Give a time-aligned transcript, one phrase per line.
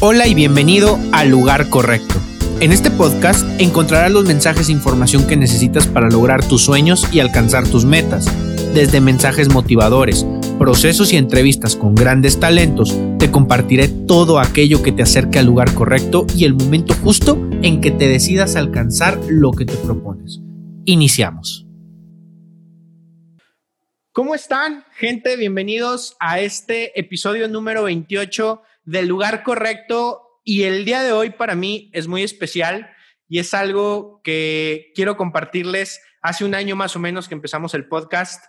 [0.00, 2.16] Hola y bienvenido al lugar correcto.
[2.60, 7.20] En este podcast encontrarás los mensajes e información que necesitas para lograr tus sueños y
[7.20, 8.26] alcanzar tus metas.
[8.74, 10.26] Desde mensajes motivadores,
[10.58, 15.72] procesos y entrevistas con grandes talentos, te compartiré todo aquello que te acerque al lugar
[15.72, 20.40] correcto y el momento justo en que te decidas alcanzar lo que te propones.
[20.84, 21.66] Iniciamos.
[24.12, 25.36] ¿Cómo están, gente?
[25.36, 31.56] Bienvenidos a este episodio número 28 del lugar correcto y el día de hoy para
[31.56, 32.88] mí es muy especial
[33.28, 36.00] y es algo que quiero compartirles.
[36.22, 38.44] Hace un año más o menos que empezamos el podcast,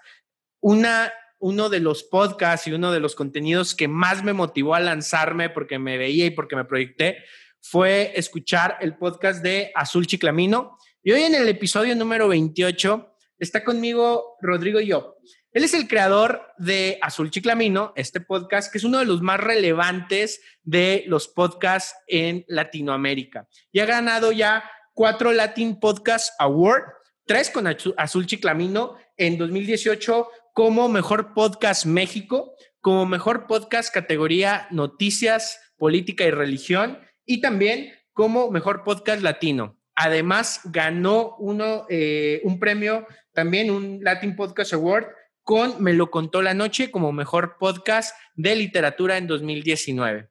[0.62, 4.80] una, uno de los podcasts y uno de los contenidos que más me motivó a
[4.80, 7.18] lanzarme porque me veía y porque me proyecté
[7.60, 10.78] fue escuchar el podcast de Azul Chiclamino.
[11.02, 15.18] Y hoy en el episodio número 28 está conmigo Rodrigo Yo.
[15.58, 19.40] Él es el creador de Azul Chiclamino, este podcast, que es uno de los más
[19.40, 23.48] relevantes de los podcasts en Latinoamérica.
[23.72, 26.84] Y ha ganado ya cuatro Latin Podcast Award,
[27.26, 35.60] tres con Azul Chiclamino en 2018 como Mejor Podcast México, como Mejor Podcast categoría Noticias,
[35.76, 39.80] Política y Religión, y también como Mejor Podcast Latino.
[39.96, 45.17] Además, ganó uno, eh, un premio, también un Latin Podcast Award
[45.48, 50.30] con Me lo contó la noche como mejor podcast de literatura en 2019.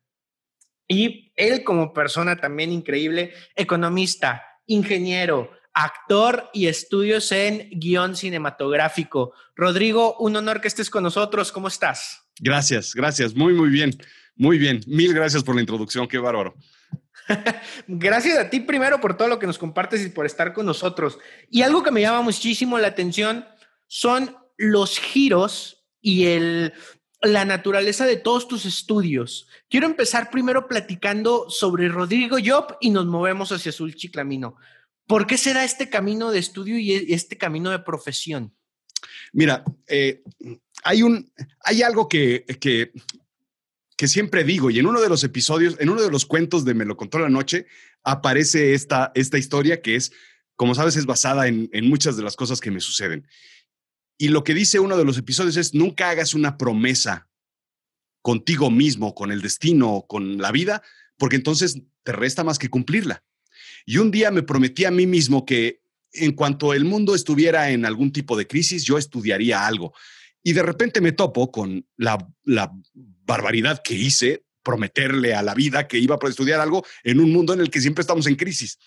[0.89, 9.33] Y él como persona también increíble, economista, ingeniero, actor y estudios en guion cinematográfico.
[9.55, 11.51] Rodrigo, un honor que estés con nosotros.
[11.51, 12.28] ¿Cómo estás?
[12.39, 13.34] Gracias, gracias.
[13.34, 13.97] Muy, muy bien.
[14.34, 14.83] Muy bien.
[14.86, 16.06] Mil gracias por la introducción.
[16.06, 16.55] Qué bárbaro.
[17.89, 21.19] Gracias a ti primero por todo lo que nos compartes y por estar con nosotros.
[21.51, 23.47] Y algo que me llama muchísimo la atención
[23.86, 26.72] son los giros y el,
[27.22, 29.48] la naturaleza de todos tus estudios.
[29.68, 34.56] Quiero empezar primero platicando sobre Rodrigo Job y nos movemos hacia Azul Chiclamino.
[35.06, 38.55] ¿Por qué se da este camino de estudio y este camino de profesión?
[39.33, 40.22] Mira, eh,
[40.83, 42.92] hay, un, hay algo que, que,
[43.96, 46.74] que, siempre digo, y en uno de los episodios, en uno de los cuentos de
[46.74, 47.66] Me lo contó la noche,
[48.02, 50.12] aparece esta, esta historia que es,
[50.56, 53.28] como sabes, es basada en, en muchas de las cosas que me suceden.
[54.18, 57.28] Y lo que dice uno de los episodios es, nunca hagas una promesa
[58.22, 60.82] contigo mismo, con el destino, con la vida,
[61.16, 63.22] porque entonces te resta más que cumplirla.
[63.84, 65.80] Y un día me prometí a mí mismo que
[66.12, 69.94] en cuanto el mundo estuviera en algún tipo de crisis, yo estudiaría algo.
[70.42, 72.18] Y de repente me topo con la,
[73.28, 77.52] barbaridad que hice, prometerle a la vida que iba a estudiar algo en un mundo
[77.52, 78.78] en el que siempre estamos en crisis.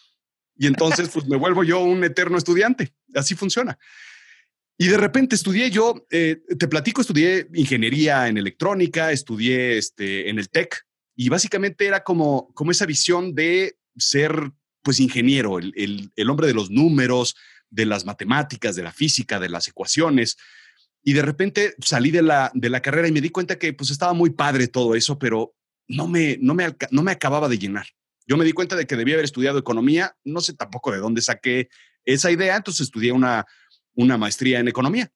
[0.56, 2.94] Y entonces, pues me vuelvo yo un eterno estudiante.
[3.14, 3.78] Así funciona.
[4.82, 10.40] Y de repente estudié yo, eh, te platico, estudié ingeniería en electrónica, estudié este, en
[10.40, 10.86] el TEC
[11.18, 16.48] y básicamente era como, como esa visión de ser pues ingeniero, el, el, el, hombre
[16.48, 17.36] de los números,
[17.70, 20.38] de las matemáticas, de la física, de las ecuaciones.
[21.04, 23.92] Y de repente salí de la, de la carrera y me di cuenta que pues
[23.92, 25.56] estaba muy padre todo eso, pero
[25.90, 27.88] no me, no, me, no me acababa de llenar.
[28.26, 31.22] Yo me di cuenta de que debía haber estudiado economía, no sé tampoco de dónde
[31.22, 31.68] saqué
[32.06, 33.46] esa idea, entonces estudié una,
[34.00, 35.12] una maestría en economía.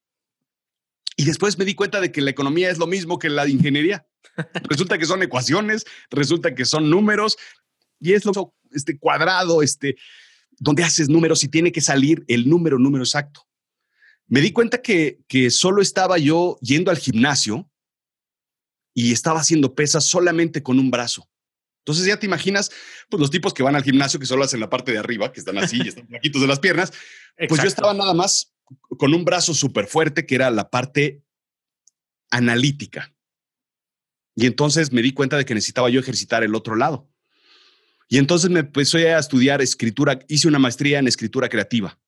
[1.15, 3.51] Y después me di cuenta de que la economía es lo mismo que la de
[3.51, 4.05] ingeniería.
[4.69, 7.37] resulta que son ecuaciones, resulta que son números
[7.99, 9.95] y es lo este cuadrado, este
[10.59, 13.47] donde haces números y tiene que salir el número, número exacto.
[14.27, 17.69] Me di cuenta que, que solo estaba yo yendo al gimnasio
[18.93, 21.29] y estaba haciendo pesas solamente con un brazo.
[21.83, 22.71] Entonces ya te imaginas,
[23.09, 25.41] pues los tipos que van al gimnasio que solo hacen la parte de arriba, que
[25.41, 26.93] están así y están flaquitos de las piernas,
[27.49, 28.53] pues yo estaba nada más
[28.97, 31.21] con un brazo súper fuerte que era la parte
[32.31, 33.13] analítica.
[34.35, 37.09] Y entonces me di cuenta de que necesitaba yo ejercitar el otro lado.
[38.07, 41.99] Y entonces me empecé a estudiar escritura, hice una maestría en escritura creativa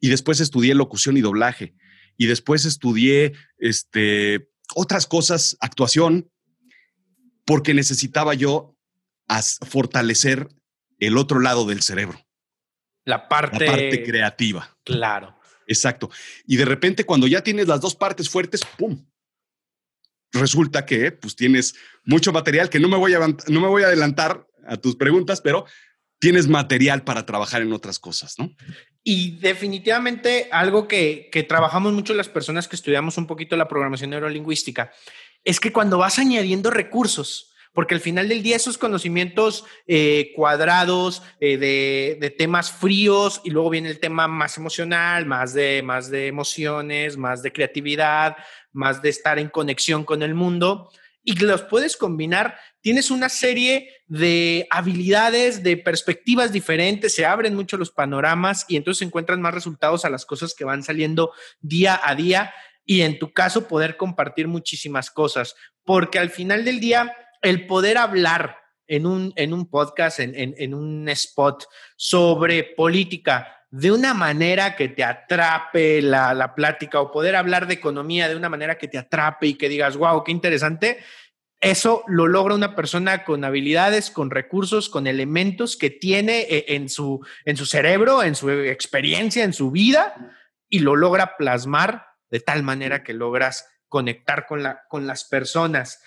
[0.00, 1.74] y después estudié locución y doblaje
[2.16, 6.30] y después estudié este, otras cosas, actuación,
[7.44, 8.73] porque necesitaba yo
[9.66, 10.48] fortalecer
[10.98, 12.24] el otro lado del cerebro.
[13.04, 14.76] La parte, la parte creativa.
[14.84, 15.38] Claro.
[15.66, 16.10] Exacto.
[16.46, 19.04] Y de repente cuando ya tienes las dos partes fuertes, ¡pum!
[20.32, 21.74] Resulta que pues tienes
[22.04, 25.40] mucho material que no me voy a, no me voy a adelantar a tus preguntas,
[25.40, 25.64] pero
[26.18, 28.50] tienes material para trabajar en otras cosas, ¿no?
[29.02, 34.10] Y definitivamente algo que, que trabajamos mucho las personas que estudiamos un poquito la programación
[34.10, 34.90] neurolingüística
[35.44, 41.22] es que cuando vas añadiendo recursos, porque al final del día esos conocimientos eh, cuadrados
[41.40, 46.28] eh, de, temas fríos y luego viene el tema más emocional, más de, más de
[46.28, 48.36] emociones, más de creatividad,
[48.72, 50.90] más de estar en conexión con el mundo.
[51.26, 57.78] y los puedes combinar, tienes una serie de habilidades, de perspectivas diferentes, se abren mucho
[57.78, 62.14] los panoramas y entonces encuentras más resultados a las cosas que van saliendo día a
[62.14, 62.52] día
[62.84, 67.98] y en tu caso poder compartir muchísimas cosas, porque al final del día el poder
[67.98, 74.76] hablar en un, en un podcast, en, en un spot sobre política, de una manera
[74.76, 78.98] que te atrape la, plática o poder hablar de economía de una manera que te
[78.98, 80.98] atrape y que digas, wow, qué interesante,
[81.60, 86.88] eso lo logra una persona con habilidades, con recursos, con elementos que tiene eh, en
[86.88, 90.36] su, en su cerebro, en su experiencia, en su vida,
[90.68, 96.00] y lo logra plasmar de tal manera que logras conectar con, la, con las personas.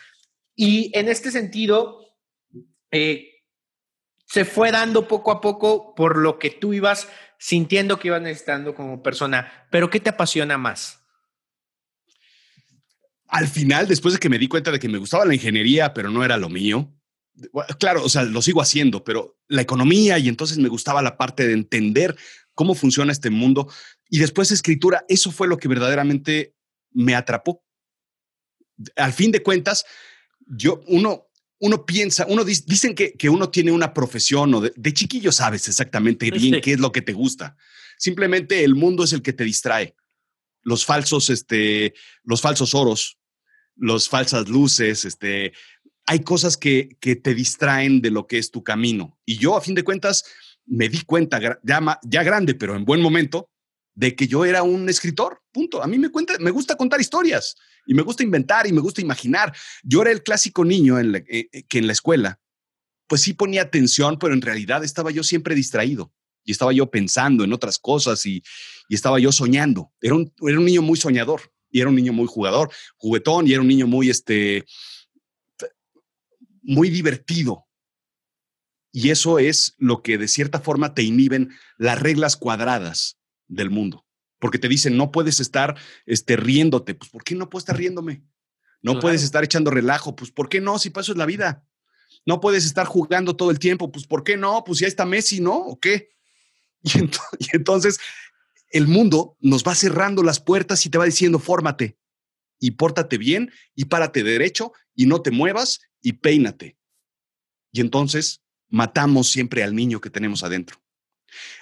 [0.58, 2.00] Y en este sentido,
[2.92, 3.30] eh,
[4.26, 7.08] se fue dando poco a poco por lo que tú ibas
[7.40, 11.00] sintiendo que ibas necesitando como persona, pero ¿qué te apasiona más?
[13.28, 16.10] Al final, después de que me di cuenta de que me gustaba la ingeniería, pero
[16.10, 16.92] no era lo mío,
[17.80, 21.46] claro, o sea, lo sigo haciendo, pero la economía y entonces me gustaba la parte
[21.46, 22.18] de entender
[22.56, 23.72] cómo funciona este mundo
[24.10, 26.56] y después escritura, eso fue lo que verdaderamente
[26.92, 27.64] me atrapó.
[28.96, 29.86] Al fin de cuentas,
[30.50, 31.28] yo, uno,
[31.60, 36.30] uno piensa, uno dicen que, que, uno tiene una profesión o de, chiquillo sabes exactamente
[36.32, 37.58] bien qué es lo que te gusta.
[37.98, 39.96] Simplemente el mundo es el que te distrae.
[40.62, 43.18] Los falsos, este, los falsos oros,
[43.76, 45.54] los falsas luces, este,
[46.06, 49.18] hay cosas que, que te distraen de lo que es tu camino.
[49.26, 50.26] Y yo, a fin de cuentas,
[50.66, 53.50] me di cuenta ya, ya grande, pero en buen momento,
[53.96, 55.82] de que yo era un escritor, punto.
[55.82, 57.56] A mí me, cuenta, me gusta contar historias
[57.88, 59.56] y me gusta inventar y me gusta imaginar.
[59.82, 62.40] Yo era el clásico niño en eh, eh, que en la escuela,
[63.08, 66.14] pues sí ponía atención, pero en realidad estaba yo siempre distraído
[66.44, 68.44] y estaba yo pensando en otras cosas y,
[68.90, 69.92] estaba yo soñando.
[70.00, 73.52] Era un, era un niño muy soñador y era un niño muy jugador, juguetón y
[73.52, 74.64] era un niño muy, este,
[76.62, 77.66] muy divertido.
[78.94, 83.18] Y eso es lo que de cierta forma te inhiben las reglas cuadradas
[83.48, 84.07] del mundo
[84.40, 85.76] porque te dicen, no puedes estar
[86.06, 86.96] este, riéndote.
[86.96, 88.24] Pues, ¿por qué no puedo estar riéndome?
[88.82, 90.16] No puedes estar echando relajo.
[90.16, 90.78] Pues, ¿por qué no?
[90.80, 91.66] Si paso es la vida.
[92.26, 93.92] No puedes estar jugando todo el tiempo.
[93.92, 94.64] Pues, ¿por qué no?
[94.64, 95.56] Pues ya está Messi, ¿no?
[95.56, 96.10] ¿O qué?
[97.40, 98.00] Y, entonces
[98.70, 101.98] el mundo nos va cerrando las puertas y te va diciendo, fórmate
[102.60, 106.78] y pórtate bien y párate derecho y no te muevas y peínate.
[107.72, 110.82] Y entonces matamos siempre al niño que tenemos adentro.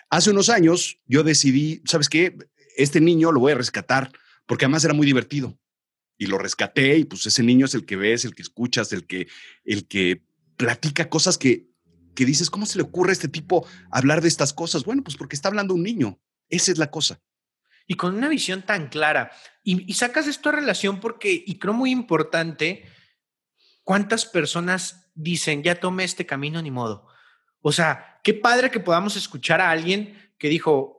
[0.10, 2.36] Hace unos años yo decidí, ¿sabes qué?
[2.76, 4.12] Este niño lo voy a rescatar,
[4.46, 5.58] porque además era muy divertido.
[6.18, 9.06] Y lo rescaté y pues ese niño es el que ves, el que escuchas, el
[9.06, 9.28] que,
[9.66, 10.24] el que
[10.56, 11.68] platica cosas que,
[12.16, 14.86] que dices, ¿cómo se le ocurre a este tipo hablar de estas cosas?
[14.86, 16.20] Bueno, pues porque está hablando un niño.
[16.50, 17.22] Esa es la cosa.
[17.86, 19.32] Y con una visión tan clara.
[19.64, 22.86] Y, y sacas esto a relación porque, y creo muy importante,
[23.84, 27.08] ¿cuántas personas dicen, ya tomé este camino, ni modo?
[27.62, 30.95] O sea, qué padre que podamos escuchar a alguien que dijo,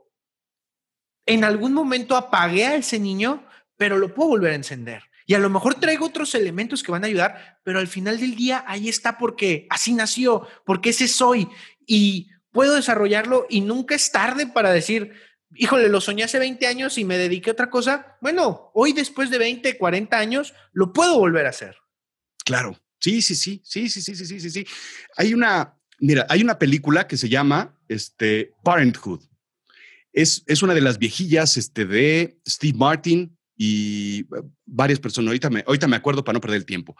[1.27, 3.47] en algún momento apagué a ese niño,
[3.77, 5.03] pero lo puedo volver a encender.
[5.27, 8.37] Y a lo mejor traigo otros elementos que van a ayudar, pero al final del
[8.37, 11.49] día ahí está porque así nació, porque ese soy
[11.85, 15.13] y puedo desarrollarlo y nunca es tarde para decir,
[15.55, 18.17] híjole, lo soñé hace 20 años y me dediqué a otra cosa.
[18.21, 21.77] Bueno, hoy después de 20, 40 años, lo puedo volver a hacer.
[22.45, 22.79] Claro.
[23.01, 24.67] Sí, sí, sí, sí, sí, sí, sí, sí, sí.
[25.17, 29.21] Hay una, mira, hay una película que se llama este, Parenthood.
[30.17, 35.29] Es, una de las viejillas este, de Steve Martin y eh, varias personas.
[35.29, 36.97] Ahorita me, ahorita me acuerdo para no perder el tiempo.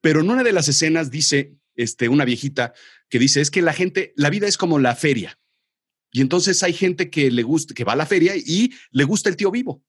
[0.00, 2.72] Pero en una de las escenas dice este, una viejita
[3.08, 5.40] que dice, es que la gente, la vida es como la feria.
[6.12, 9.28] Y entonces hay gente que le gusta, que va a la feria y le gusta
[9.28, 9.82] el tío vivo.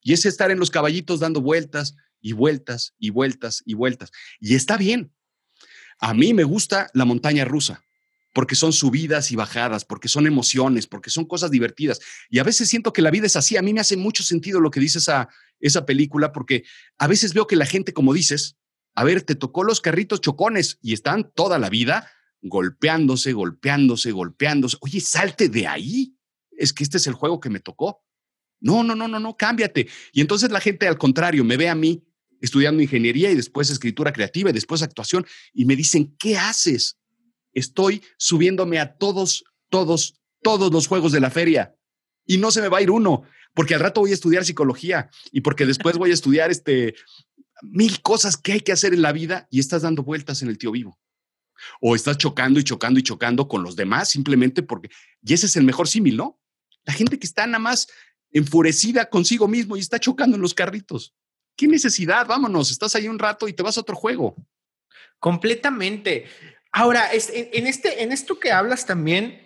[0.00, 4.12] Y es estar en los caballitos dando vueltas y vueltas y vueltas y vueltas.
[4.38, 5.12] Y está bien.
[5.98, 7.85] A mí me gusta la montaña rusa
[8.36, 12.00] porque son subidas y bajadas, porque son emociones, porque son cosas divertidas.
[12.28, 13.56] Y a veces siento que la vida es así.
[13.56, 16.62] A mí me hace mucho sentido lo que dice esa, esa película, porque
[16.98, 18.58] a veces veo que la gente, como dices,
[18.94, 22.10] a ver, te tocó los carritos chocones y están toda la vida
[22.42, 24.76] golpeándose, golpeándose, golpeándose.
[24.82, 26.14] Oye, salte de ahí.
[26.50, 28.04] Es que este es el juego que me tocó.
[28.60, 29.88] No, no, no, no, no, cámbiate.
[30.12, 32.04] Y entonces la gente al contrario me ve a mí
[32.42, 35.24] estudiando ingeniería y después escritura creativa y después actuación
[35.54, 36.98] y me dicen, ¿qué haces?
[37.56, 41.74] Estoy subiéndome a todos, todos, todos los juegos de la feria
[42.26, 43.22] y no se me va a ir uno,
[43.54, 46.94] porque al rato voy a estudiar psicología y porque después voy a estudiar este
[47.62, 50.58] mil cosas que hay que hacer en la vida y estás dando vueltas en el
[50.58, 50.98] tío vivo.
[51.80, 54.90] O estás chocando y chocando y chocando con los demás simplemente porque,
[55.22, 56.38] y ese es el mejor símil, ¿no?
[56.84, 57.88] La gente que está nada más
[58.30, 61.14] enfurecida consigo mismo y está chocando en los carritos.
[61.56, 62.26] ¿Qué necesidad?
[62.26, 64.36] Vámonos, estás ahí un rato y te vas a otro juego.
[65.18, 66.26] Completamente.
[66.78, 69.40] Ahora, en, este, en esto que hablas también,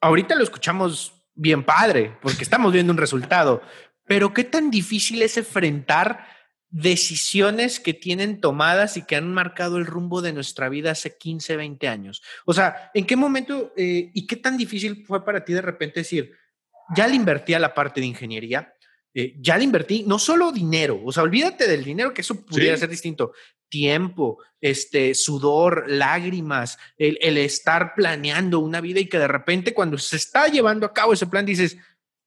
[0.00, 3.62] ahorita lo escuchamos bien padre, porque estamos viendo un resultado,
[4.04, 6.26] pero qué tan difícil es enfrentar
[6.70, 11.56] decisiones que tienen tomadas y que han marcado el rumbo de nuestra vida hace 15,
[11.56, 12.20] 20 años.
[12.46, 16.00] O sea, ¿en qué momento eh, y qué tan difícil fue para ti de repente
[16.00, 16.32] decir,
[16.96, 18.74] ya le invertí a la parte de ingeniería,
[19.20, 22.76] eh, ya le invertí no solo dinero, o sea, olvídate del dinero, que eso pudiera
[22.76, 23.32] ser distinto,
[23.68, 29.98] tiempo, este, sudor, lágrimas, el, el, estar planeando una vida y que de repente cuando
[29.98, 31.76] se está llevando a cabo ese plan dices,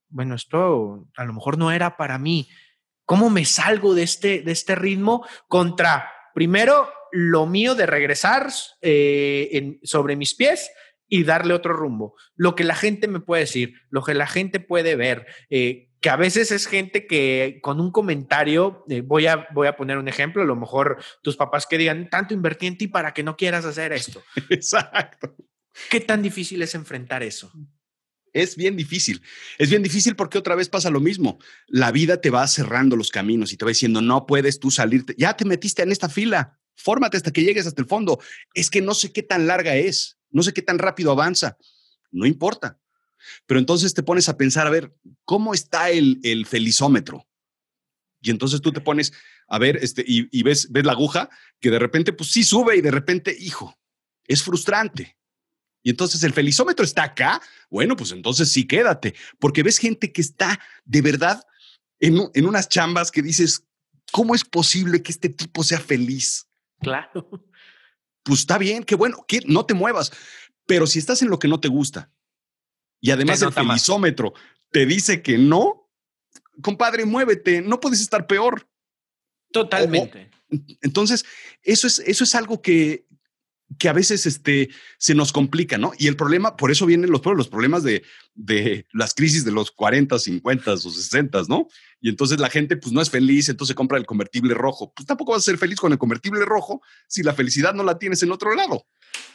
[0.10, 2.50] bueno, esto a lo mejor no era para mí.
[3.06, 9.48] ¿Cómo me salgo de este, de este ritmo contra, primero, lo mío de regresar eh,
[9.54, 10.70] en, sobre mis pies
[11.08, 12.16] y darle otro rumbo?
[12.36, 15.26] Lo que la gente me puede decir, lo que la gente puede ver.
[15.50, 19.78] Eh, que a veces es gente que con un comentario, eh, voy, a, voy a
[19.78, 23.14] poner un ejemplo, a lo mejor tus papás que digan, tanto invertí en ti para
[23.14, 24.22] que no quieras hacer esto.
[24.50, 25.36] Exacto.
[25.90, 27.52] ¿Qué tan difícil es enfrentar eso?
[28.34, 29.22] Es bien difícil.
[29.60, 31.38] Es bien difícil porque otra vez pasa lo mismo.
[31.68, 35.14] La vida te va cerrando los caminos y te va diciendo, no puedes tú salirte.
[35.18, 36.60] Ya te metiste en esta fila.
[36.76, 38.20] Fórmate hasta que llegues hasta el fondo.
[38.56, 40.18] Es que no sé qué tan larga es.
[40.32, 41.58] No sé qué tan rápido avanza.
[42.10, 42.80] No importa.
[43.46, 44.94] Pero entonces te pones a pensar, a ver,
[45.32, 47.26] ¿cómo está el, el felizómetro?
[48.20, 49.14] Y entonces tú te pones
[49.48, 51.30] a ver este, y, ves, ves la aguja
[51.62, 53.80] que de repente, pues sí sube y de repente, hijo,
[54.28, 55.16] es frustrante.
[55.84, 57.42] Y entonces el felizómetro está acá.
[57.70, 61.42] Bueno, pues entonces sí quédate, porque ves gente que está de verdad
[62.02, 63.66] en, en unas chambas que dices,
[64.12, 66.46] ¿cómo es posible que este tipo sea feliz?
[66.82, 67.30] Claro.
[68.24, 70.12] Pues está bien, qué bueno, que no te muevas.
[70.66, 72.12] Pero si estás en lo que no te gusta,
[73.00, 74.34] y además el felizómetro
[74.72, 75.90] te dice que no,
[76.62, 78.68] compadre, muévete, no puedes estar peor.
[79.52, 80.32] Totalmente.
[80.82, 81.26] entonces,
[81.62, 83.06] eso es, eso es algo que,
[83.82, 84.70] que a veces este,
[85.00, 85.92] se nos complica, ¿no?
[85.98, 88.04] Y el problema, por eso vienen los, los problemas de,
[88.36, 91.68] de las crisis de los 40, 50 o 60, ¿no?
[92.00, 94.94] Y entonces la gente pues no es feliz, entonces compra el convertible rojo.
[94.96, 97.98] Pues tampoco vas a ser feliz con el convertible rojo si la felicidad no la
[97.98, 98.86] tienes en otro lado.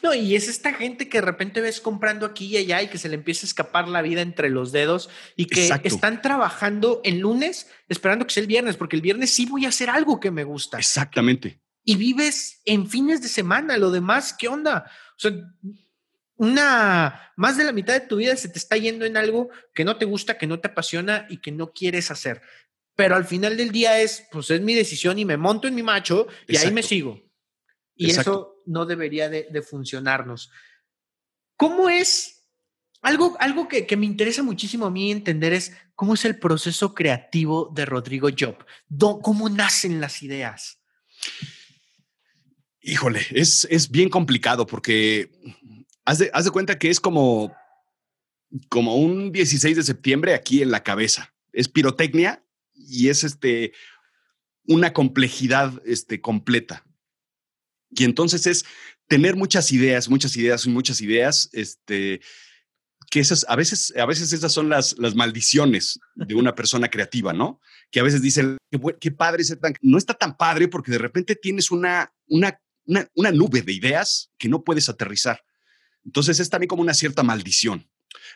[0.01, 2.99] No, y es esta gente que de repente ves comprando aquí y allá y que
[2.99, 7.19] se le empieza a escapar la vida entre los dedos y que están trabajando el
[7.19, 10.31] lunes esperando que sea el viernes, porque el viernes sí voy a hacer algo que
[10.31, 10.79] me gusta.
[10.79, 11.66] Exactamente.
[11.89, 14.91] Y vives en fines de semana, lo demás, ¿qué onda?
[15.17, 15.33] O sea,
[16.35, 19.85] una más de la mitad de tu vida se te está yendo en algo que
[19.85, 22.43] no te gusta, que no te apasiona y que no quieres hacer.
[22.97, 25.85] Pero al final del día es, pues es mi decisión y me monto en mi
[25.85, 27.23] macho y ahí me sigo.
[27.95, 30.51] Y eso no debería de, funcionarnos.
[31.57, 32.49] ¿Cómo es?
[33.01, 37.71] Algo, algo que, me interesa muchísimo a mí entender es cómo es el proceso creativo
[37.73, 38.57] de Rodrigo Job.
[39.23, 40.81] ¿Cómo nacen las ideas?
[42.89, 45.29] Híjole, es, es bien complicado porque
[46.05, 47.53] haz de, haz de cuenta que es como,
[48.69, 51.35] como un 16 de septiembre aquí en la cabeza.
[51.53, 53.73] Es pirotecnia y es este,
[54.67, 56.87] una complejidad este, completa.
[57.91, 58.65] Y entonces es
[59.09, 62.21] tener muchas ideas, muchas ideas y muchas ideas, este,
[63.11, 67.33] que esas, a veces, a veces esas son las, las maldiciones de una persona creativa,
[67.33, 67.61] ¿no?
[67.91, 68.59] Que a veces dicen,
[69.01, 69.75] qué, padre ser tan...
[69.83, 74.49] No está tan padre porque de repente tienes una, una, una, nube de ideas que
[74.49, 75.45] no puedes aterrizar.
[76.05, 77.89] Entonces es también como una cierta maldición.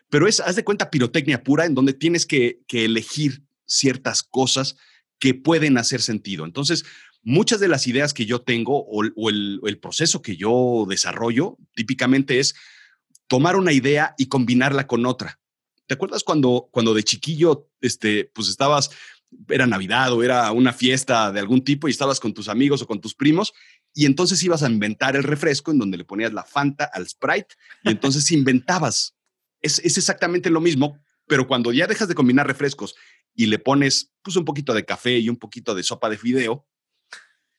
[0.08, 4.76] Pero es, haz de cuenta, pirotecnia pura en donde tienes que, que elegir ciertas cosas
[5.18, 6.44] que pueden hacer sentido.
[6.44, 6.84] Entonces,
[7.22, 12.54] muchas de las ideas que yo tengo o, el, proceso que yo desarrollo típicamente es
[13.26, 15.38] tomar una idea y combinarla con otra.
[15.86, 18.90] ¿Te acuerdas cuando, cuando de chiquillo, este, pues estabas,
[19.48, 22.86] era Navidad o era una fiesta de algún tipo y estabas con tus amigos o
[22.86, 23.52] con tus primos
[23.94, 27.54] y entonces ibas a inventar el refresco en donde le ponías la Fanta al Sprite
[27.82, 29.16] y entonces inventabas.
[29.60, 32.94] Es, es exactamente lo mismo, pero cuando ya dejas de combinar refrescos
[33.34, 36.66] y le pones pues un poquito de café y un poquito de sopa de fideo,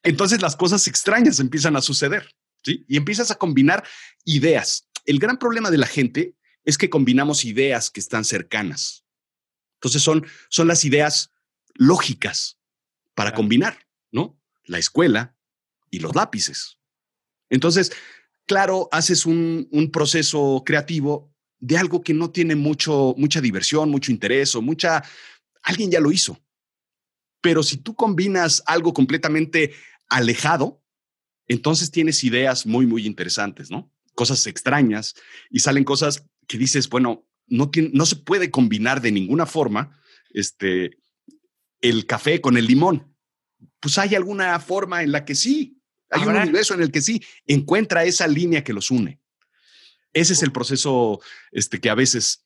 [0.03, 2.85] entonces las cosas extrañas empiezan a suceder, ¿sí?
[2.87, 3.83] Y empiezas a combinar
[4.25, 4.87] ideas.
[5.05, 9.05] El gran problema de la gente es que combinamos ideas que están cercanas.
[9.75, 11.31] Entonces son, son las ideas
[11.73, 12.59] lógicas
[13.15, 14.39] para combinar, ¿no?
[14.63, 15.35] La escuela
[15.91, 16.79] y los lápices.
[17.49, 17.91] Entonces,
[18.47, 24.11] claro, haces un, un proceso creativo de algo que no tiene mucho, mucha diversión, mucho
[24.11, 25.03] interés o mucha...
[25.61, 26.39] Alguien ya lo hizo.
[27.41, 29.73] Pero si tú combinas algo completamente
[30.09, 30.83] alejado,
[31.47, 33.91] entonces tienes ideas muy, muy interesantes, ¿no?
[34.15, 35.15] Cosas extrañas
[35.49, 39.99] y salen cosas que dices, bueno, no, no se puede combinar de ninguna forma
[40.31, 40.97] este,
[41.81, 43.15] el café con el limón.
[43.79, 45.80] pues hay alguna forma en la que sí,
[46.11, 49.19] hay un universo en el que sí, encuentra esa línea que los une.
[50.13, 52.45] Ese es el proceso este, que a veces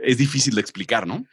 [0.00, 1.24] es difícil de explicar, ¿no?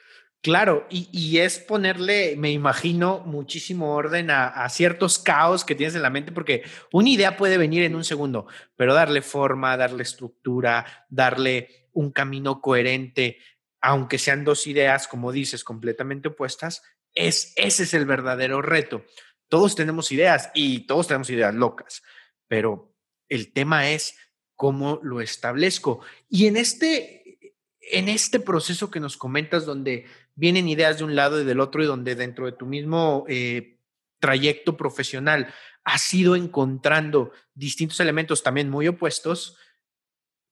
[0.44, 6.10] Claro, y, es ponerle, me imagino, muchísimo orden a, ciertos caos que tienes en la
[6.10, 11.88] mente, porque una idea puede venir en un segundo, pero darle forma, darle estructura, darle
[11.94, 13.38] un camino coherente,
[13.80, 19.06] aunque sean dos ideas, como dices, completamente opuestas, es, ese es el verdadero reto.
[19.48, 22.04] Todos tenemos ideas y todos tenemos ideas locas,
[22.48, 22.94] pero
[23.30, 24.16] el tema es
[24.56, 26.02] cómo lo establezco.
[26.30, 31.42] Y en este, en este proceso que nos comentas, donde vienen ideas de un lado
[31.42, 33.80] y del otro y donde dentro de tu mismo eh,
[34.20, 39.58] trayecto profesional has ido encontrando distintos elementos también muy opuestos,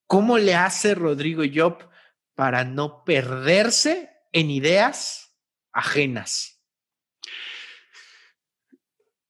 [0.08, 1.90] ¿cómo le hace Rodrigo Job
[2.36, 5.38] para no perderse en ideas
[5.72, 6.61] ajenas?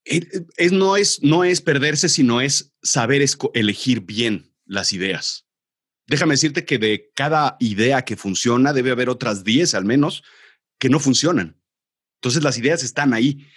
[0.03, 5.45] Es, no, es, no es perderse, sino es saber elegir bien las ideas.
[6.07, 10.23] Déjame decirte que de cada idea que funciona debe haber otras 10 al menos
[10.79, 11.61] que no funcionan.
[12.15, 13.47] Entonces las ideas están ahí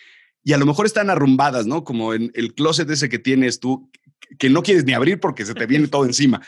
[0.43, 1.85] y a lo mejor están arrumbadas, ¿no?
[1.85, 3.91] Como en el closet ese que tienes tú,
[4.39, 6.47] que no quieres ni abrir porque se te viene todo encima.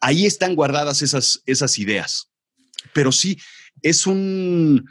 [0.00, 2.30] Ahí están guardadas esas, esas ideas.
[2.94, 3.38] Pero sí,
[3.82, 4.88] es un,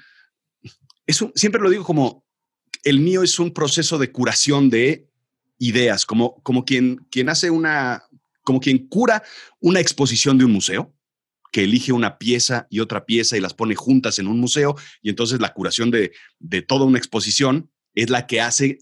[1.05, 2.25] es un, siempre lo digo como,
[2.83, 5.07] el mío es un proceso de curación de
[5.57, 8.03] ideas, como, como quien, quien hace una,
[8.43, 9.23] como quien cura
[9.59, 10.93] una exposición de un museo
[11.51, 15.09] que elige una pieza y otra pieza y las pone juntas en un museo y
[15.09, 18.79] entonces la curación de, de toda una exposición es la que hace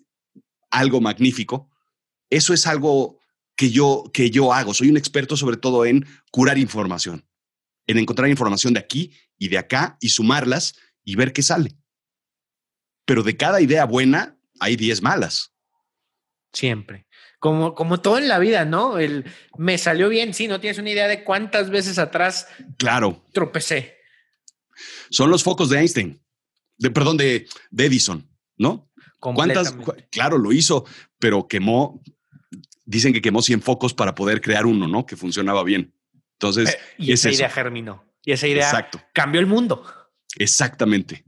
[0.70, 1.70] algo magnífico.
[2.29, 3.20] Eso es algo
[3.56, 4.74] que yo, que yo hago.
[4.74, 7.27] Soy un experto sobre todo en curar información,
[7.88, 11.79] en encontrar información de aquí y de acá y sumarlas y ver qué sale.
[13.10, 15.51] Pero de cada idea buena hay 10 malas.
[16.54, 17.08] Siempre
[17.39, 19.00] como, como todo en la vida, ¿no?
[19.00, 19.25] El
[19.58, 23.26] me salió bien, sí, no tienes una idea de cuántas veces atrás claro.
[23.32, 23.95] tropecé.
[25.10, 26.22] Son los focos de Einstein,
[26.78, 28.91] de, perdón, de, Edison, ¿no?
[29.19, 29.76] ¿Cuántas?
[30.12, 30.86] Claro, lo hizo,
[31.17, 32.02] pero quemó,
[32.86, 35.06] dicen que quemó 100 focos para poder crear uno, ¿no?
[35.06, 35.93] Que funcionaba bien.
[36.34, 38.06] Entonces, eh, y esa idea germinó.
[38.24, 39.86] Y esa idea cambió el mundo.
[40.36, 41.26] Exactamente.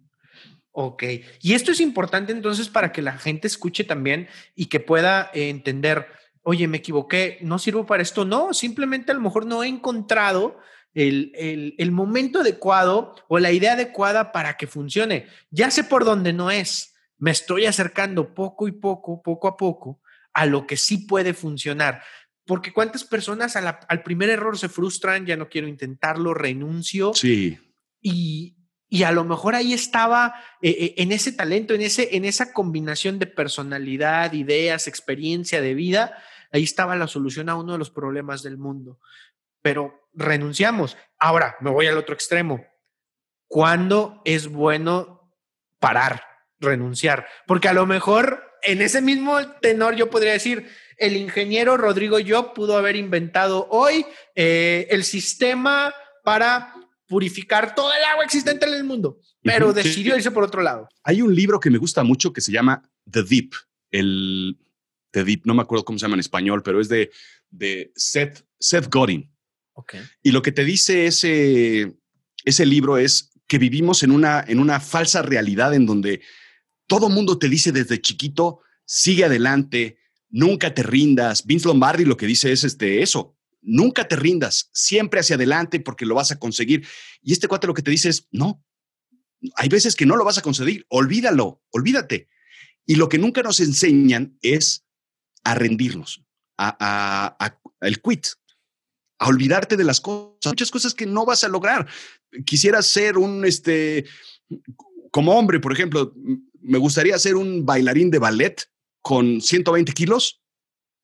[0.71, 1.03] Ok.
[1.41, 5.49] Y esto es importante entonces para que la gente escuche también y que pueda eh,
[5.49, 6.07] entender,
[6.43, 8.25] oye, me equivoqué, no sirvo para esto.
[8.25, 10.57] No, simplemente a lo mejor no he encontrado
[10.93, 15.27] el, el, el momento adecuado o la idea adecuada para que funcione.
[15.49, 16.95] Ya sé por dónde no es.
[17.17, 20.01] Me estoy acercando poco y poco, poco a poco,
[20.33, 22.01] a lo que sí puede funcionar.
[22.45, 27.13] Porque cuántas personas al primer error se frustran, ya no quiero intentarlo, renuncio.
[27.13, 27.59] Sí.
[28.01, 28.57] Y,
[28.93, 32.51] y a lo mejor ahí estaba eh, eh, en ese talento, en, ese, en esa
[32.51, 37.89] combinación de personalidad, ideas, experiencia de vida, ahí estaba la solución a uno de los
[37.89, 38.99] problemas del mundo.
[39.61, 40.97] Pero renunciamos.
[41.17, 42.65] Ahora, me voy al otro extremo.
[43.47, 45.37] ¿Cuándo es bueno
[45.79, 46.25] parar,
[46.59, 47.25] renunciar?
[47.47, 52.53] Porque a lo mejor en ese mismo tenor yo podría decir, el ingeniero Rodrigo Yo
[52.53, 56.75] pudo haber inventado hoy eh, el sistema para
[57.11, 60.87] purificar todo el agua existente en el mundo, pero decidió irse por otro lado.
[61.03, 63.51] Hay un libro que me gusta mucho que se llama The Deep,
[63.91, 64.57] el
[65.11, 67.11] The Deep, no me acuerdo cómo se llama en español, pero es de,
[67.49, 69.29] de Seth, Seth Godin.
[69.73, 69.99] Okay.
[70.23, 71.97] Y lo que te dice ese,
[72.45, 76.21] ese libro es que vivimos en una, en una falsa realidad en donde
[76.87, 79.97] todo mundo te dice desde chiquito, sigue adelante,
[80.29, 81.45] nunca te rindas.
[81.45, 86.05] Vince Lombardi lo que dice es este, eso, nunca te rindas, siempre hacia adelante porque
[86.05, 86.85] lo vas a conseguir.
[87.21, 88.63] Y este cuate lo que te dice es, no,
[89.55, 92.27] hay veces que no lo vas a conseguir, olvídalo, olvídate.
[92.85, 94.85] Y lo que nunca nos enseñan es
[95.43, 96.23] a rendirnos,
[96.57, 98.27] a, el quit,
[99.19, 101.87] a olvidarte de las cosas, muchas cosas que no vas a lograr.
[102.45, 104.05] Quisiera ser un, este,
[105.11, 106.13] como hombre, por ejemplo,
[106.61, 108.69] me gustaría ser un bailarín de ballet
[109.01, 110.41] con 120 kilos.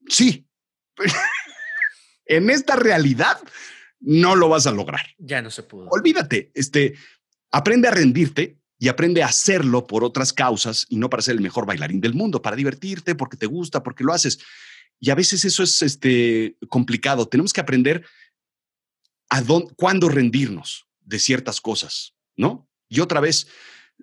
[0.07, 0.47] Sí.
[2.27, 3.37] en esta realidad
[3.99, 5.01] no lo vas a lograr.
[5.17, 5.87] Ya no se pudo.
[5.89, 6.95] Olvídate, este,
[7.51, 11.41] aprende a rendirte y aprende a hacerlo por otras causas y no para ser el
[11.41, 14.39] mejor bailarín del mundo, para divertirte, porque te gusta, porque lo haces.
[14.99, 17.27] Y a veces eso es este, complicado.
[17.27, 18.05] Tenemos que aprender
[19.29, 22.69] a dónde, cuándo rendirnos de ciertas cosas, ¿no?
[22.87, 23.47] Y otra vez,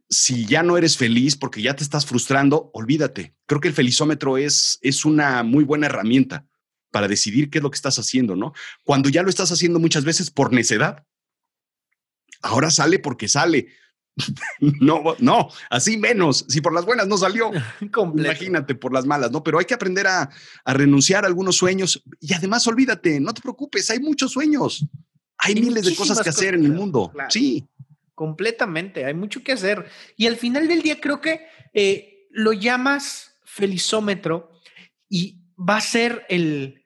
[0.08, 3.34] si ya no eres feliz porque ya te estás frustrando, olvídate.
[3.46, 6.46] Creo que el felizómetro es, es una muy buena herramienta
[6.94, 8.52] para decidir qué es lo que estás haciendo, ¿no?
[8.84, 11.04] Cuando ya lo estás haciendo muchas veces por necedad.
[12.40, 13.66] Ahora sale porque sale,
[14.60, 16.46] no, no, así menos.
[16.48, 17.50] Si por las buenas no salió,
[18.14, 19.42] imagínate por las malas, ¿no?
[19.42, 20.30] Pero hay que aprender a,
[20.64, 24.86] renunciar a algunos sueños y además olvídate, no te preocupes, hay muchos sueños.
[25.38, 27.12] Hay, miles de cosas que hacer en el mundo.
[27.28, 27.66] Sí.
[28.14, 29.90] Completamente, hay mucho que hacer.
[30.16, 34.52] Y al final del día creo que eh, lo llamas felizómetro
[35.08, 36.83] y va a ser el,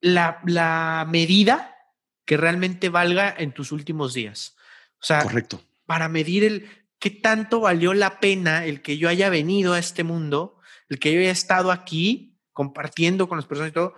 [0.00, 1.76] la, la medida
[2.24, 4.56] que realmente valga en tus últimos días.
[5.00, 5.62] O sea, Correcto.
[5.86, 10.04] para medir el qué tanto valió la pena el que yo haya venido a este
[10.04, 13.94] mundo, el que yo haya estado aquí compartiendo con las personas y todo,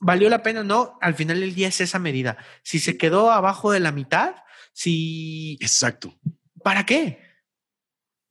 [0.00, 2.38] valió la pena o no, al final del día es esa medida.
[2.62, 4.36] Si se quedó abajo de la mitad,
[4.72, 5.58] si...
[5.60, 6.16] Exacto.
[6.62, 7.20] ¿Para qué?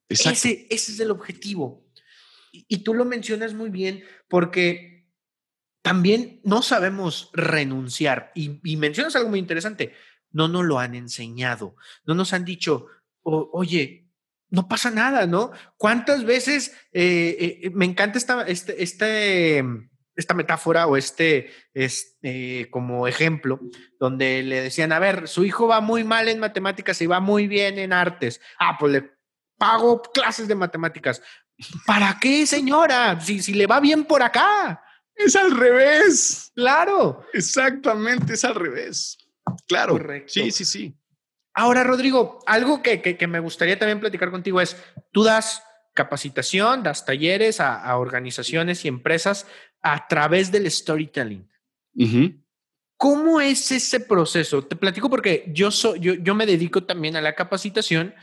[0.09, 0.31] Exacto.
[0.31, 1.85] Ese, ese es el objetivo.
[2.51, 4.96] Y, y tú lo mencionas muy bien porque
[5.87, 8.33] también no sabemos renunciar.
[8.35, 9.93] Y, mencionas algo muy interesante.
[10.31, 11.77] No nos lo han enseñado.
[12.03, 12.87] No nos han dicho,
[13.21, 14.09] oye,
[14.49, 15.51] no pasa nada, ¿no?
[15.77, 19.63] ¿Cuántas veces eh, eh, me encanta esta, este, este,
[20.13, 23.61] esta metáfora o este, este como ejemplo
[23.97, 27.47] donde le decían, a ver, su hijo va muy mal en matemáticas y va muy
[27.47, 28.41] bien en artes.
[28.59, 29.11] Ah, pues le
[29.57, 31.21] pago clases de matemáticas.
[31.85, 33.21] ¿Para qué, señora?
[33.21, 34.83] Si, si le va bien por acá.
[35.17, 36.51] Es al revés.
[36.55, 37.25] Claro.
[37.33, 39.17] Exactamente, es al revés.
[39.67, 39.93] Claro.
[39.93, 40.31] Correcto.
[40.33, 40.95] Sí, sí, sí.
[41.53, 44.77] Ahora, Rodrigo, algo que, me gustaría también platicar contigo es,
[45.11, 45.63] tú das
[45.95, 49.47] capacitación, das talleres a, organizaciones y empresas
[49.81, 51.49] a través del storytelling.
[52.95, 54.63] ¿Cómo es ese proceso?
[54.63, 58.13] Te platico porque yo, soy, yo, yo me dedico también a la capacitación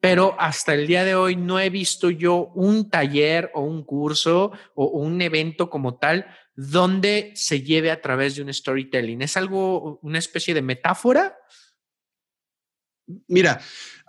[0.00, 4.50] pero hasta el día de hoy no he visto yo un taller o un curso
[4.74, 9.22] o un evento como tal donde se lleve a través de un storytelling.
[9.22, 11.36] ¿Es algo, una especie de metáfora?
[13.28, 13.60] Mira,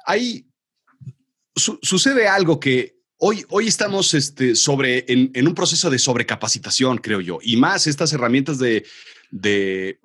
[0.05, 0.49] hay,
[1.55, 7.39] sucede algo que hoy, hoy estamos este, sobre, en, un proceso de sobrecapacitación, creo yo,
[7.41, 8.85] y más estas herramientas de,
[9.29, 9.99] de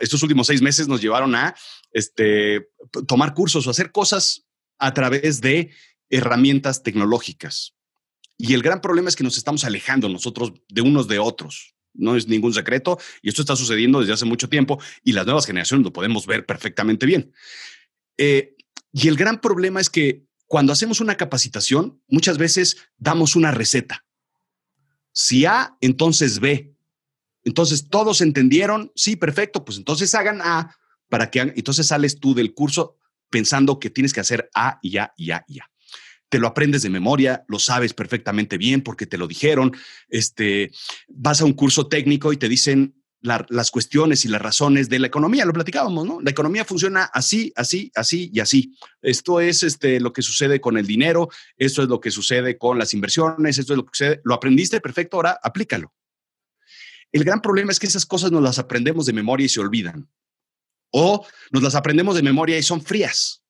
[0.00, 1.54] estos últimos seis meses nos llevaron a
[1.92, 2.68] este,
[3.08, 4.46] tomar cursos o hacer cosas
[4.82, 5.70] a través de
[6.10, 7.74] herramientas tecnológicas.
[8.36, 11.76] Y el gran problema es que nos estamos alejando nosotros de unos de otros.
[11.94, 15.46] No es ningún secreto y esto está sucediendo desde hace mucho tiempo y las nuevas
[15.46, 17.32] generaciones lo podemos ver perfectamente bien.
[18.18, 18.56] Eh,
[18.92, 24.04] y el gran problema es que cuando hacemos una capacitación, muchas veces damos una receta.
[25.12, 26.74] Si A, entonces B.
[27.44, 30.76] Entonces todos entendieron, sí, perfecto, pues entonces hagan A
[31.08, 32.96] para que entonces sales tú del curso
[33.32, 35.58] pensando que tienes que hacer A y A y A y.
[36.28, 39.72] Te lo aprendes de memoria, lo sabes perfectamente bien porque te lo dijeron.
[40.08, 40.70] Este,
[41.08, 45.08] vas a un curso técnico y te dicen las cuestiones y las razones de la
[45.08, 45.44] economía.
[45.44, 46.20] Lo platicábamos, ¿no?
[46.22, 48.74] La economía funciona así, así, así y así.
[49.02, 52.78] Esto es este, lo que sucede con el dinero, esto es lo que sucede con
[52.78, 54.20] las inversiones, esto es lo que sucede.
[54.24, 55.92] Lo aprendiste, perfecto, ahora aplícalo.
[57.12, 60.08] El gran problema es que esas cosas nos las aprendemos de memoria y se olvidan
[60.92, 63.42] o nos las aprendemos de memoria y son frías.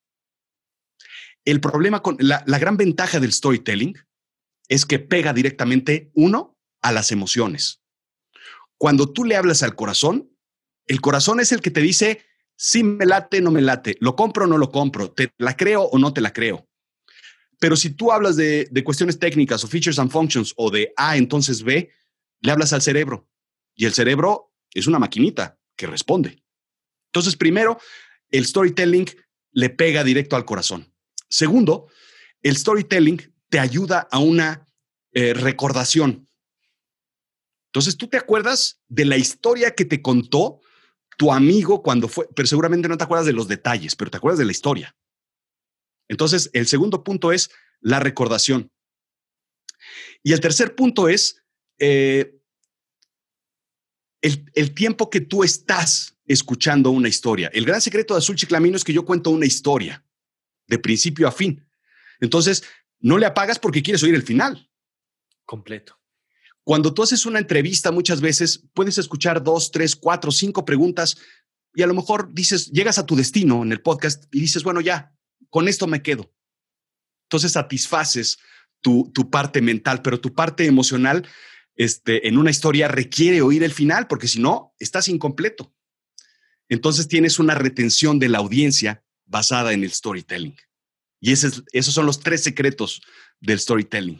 [1.45, 3.99] El problema con la, gran ventaja del storytelling
[4.69, 7.83] es que pega directamente uno a las emociones.
[8.79, 10.31] Cuando tú le hablas al corazón,
[10.87, 12.25] el corazón es el que te dice
[12.57, 15.83] si me late, no me late, lo compro o no lo compro, te la creo
[15.83, 16.69] o no te la creo.
[17.59, 21.17] Pero si tú hablas de, de cuestiones técnicas o features and functions o de A,
[21.17, 21.91] entonces B,
[22.41, 23.29] le hablas al cerebro
[23.75, 26.43] y el cerebro es una maquinita que responde.
[27.13, 27.79] Entonces, primero,
[28.31, 29.07] el storytelling
[29.53, 30.91] le pega directo al corazón.
[31.29, 31.89] Segundo,
[32.41, 33.21] el storytelling
[33.51, 34.67] te ayuda a una
[35.13, 36.27] eh, recordación.
[37.67, 40.61] Entonces, tú te acuerdas de la historia que te contó
[41.19, 44.39] tu amigo cuando fue, pero seguramente no te acuerdas de los detalles, pero te acuerdas
[44.39, 44.97] de la historia.
[46.09, 48.73] Entonces, el segundo punto es la recordación.
[50.23, 51.43] Y el tercer punto es
[51.79, 52.39] eh,
[54.23, 57.51] el, el, tiempo que tú estás escuchando una historia.
[57.53, 60.05] El gran secreto de Azul Chiclamino es que yo cuento una historia
[60.67, 61.67] de principio a fin.
[62.21, 62.63] Entonces,
[63.01, 64.71] no le apagas porque quieres oír el final.
[65.45, 65.99] Completo.
[66.65, 71.17] Cuando tú haces una entrevista, muchas veces puedes escuchar dos, tres, cuatro, cinco preguntas
[71.75, 74.81] y a lo mejor dices, llegas a tu destino en el podcast y dices, bueno,
[74.81, 75.13] ya,
[75.51, 76.33] con esto me quedo.
[77.25, 78.39] Entonces satisfaces
[78.81, 81.27] tu, tu parte mental, pero tu parte emocional
[81.75, 85.75] este, en una historia requiere oír el final porque si no, estás incompleto.
[86.69, 90.57] Entonces tienes una retención de la audiencia basada en el storytelling.
[91.21, 93.01] Y esos son los tres secretos
[93.41, 94.19] del storytelling.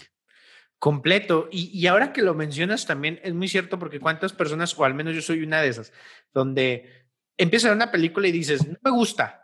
[0.79, 1.49] Completo.
[1.53, 5.15] Y, ahora que lo mencionas también es muy cierto porque cuántas personas, o al menos
[5.15, 5.93] yo soy una de esas,
[6.33, 9.39] donde empiezas a ver una película y dices, no me gusta.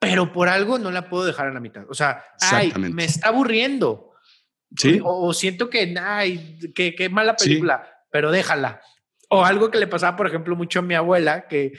[0.00, 1.84] pero por algo no la puedo dejar a la mitad.
[1.88, 4.12] O sea, ay, me está aburriendo.
[4.76, 5.00] Sí.
[5.02, 8.80] O, siento que, ay, qué, mala película, pero déjala.
[9.30, 11.72] O algo que le pasaba, por ejemplo, mucho a mi abuela, que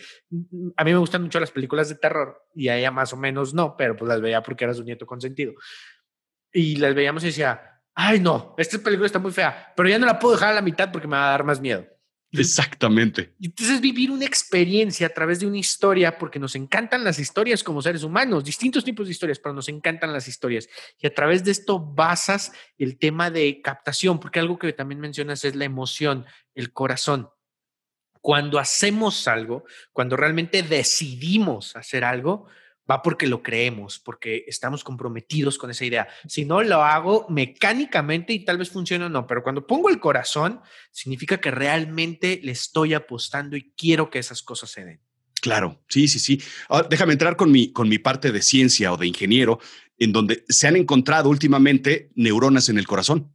[0.78, 3.54] a mí me gustan mucho las películas de terror y a ella más o menos
[3.54, 5.54] no, pero pues las veía porque era su nieto consentido.
[6.54, 10.06] Y las veíamos y decía, ay no, esta película está muy fea, pero ya no
[10.06, 11.88] la puedo dejar a la mitad porque me va a dar más miedo.
[12.32, 13.34] Exactamente.
[13.42, 17.82] Entonces vivir una experiencia a través de una historia, porque nos encantan las historias como
[17.82, 20.70] seres humanos, distintos tipos de historias, pero nos encantan las historias.
[21.00, 25.44] Y a través de esto basas el tema de captación, porque algo que también mencionas
[25.44, 27.30] es la emoción, el corazón.
[28.22, 32.48] Cuando hacemos algo, cuando realmente decidimos hacer algo,
[32.90, 36.08] va porque lo creemos, porque estamos comprometidos con esa idea.
[36.28, 40.00] Si no, lo hago mecánicamente y tal vez funcione o no, pero cuando pongo el
[40.00, 45.02] corazón, significa que realmente le estoy apostando y quiero que esas cosas se den.
[45.42, 46.42] Claro, sí, sí, sí.
[46.68, 49.60] Ah, déjame entrar con mi, con mi parte de ciencia o de ingeniero,
[49.98, 53.34] en donde se han encontrado últimamente neuronas en el corazón.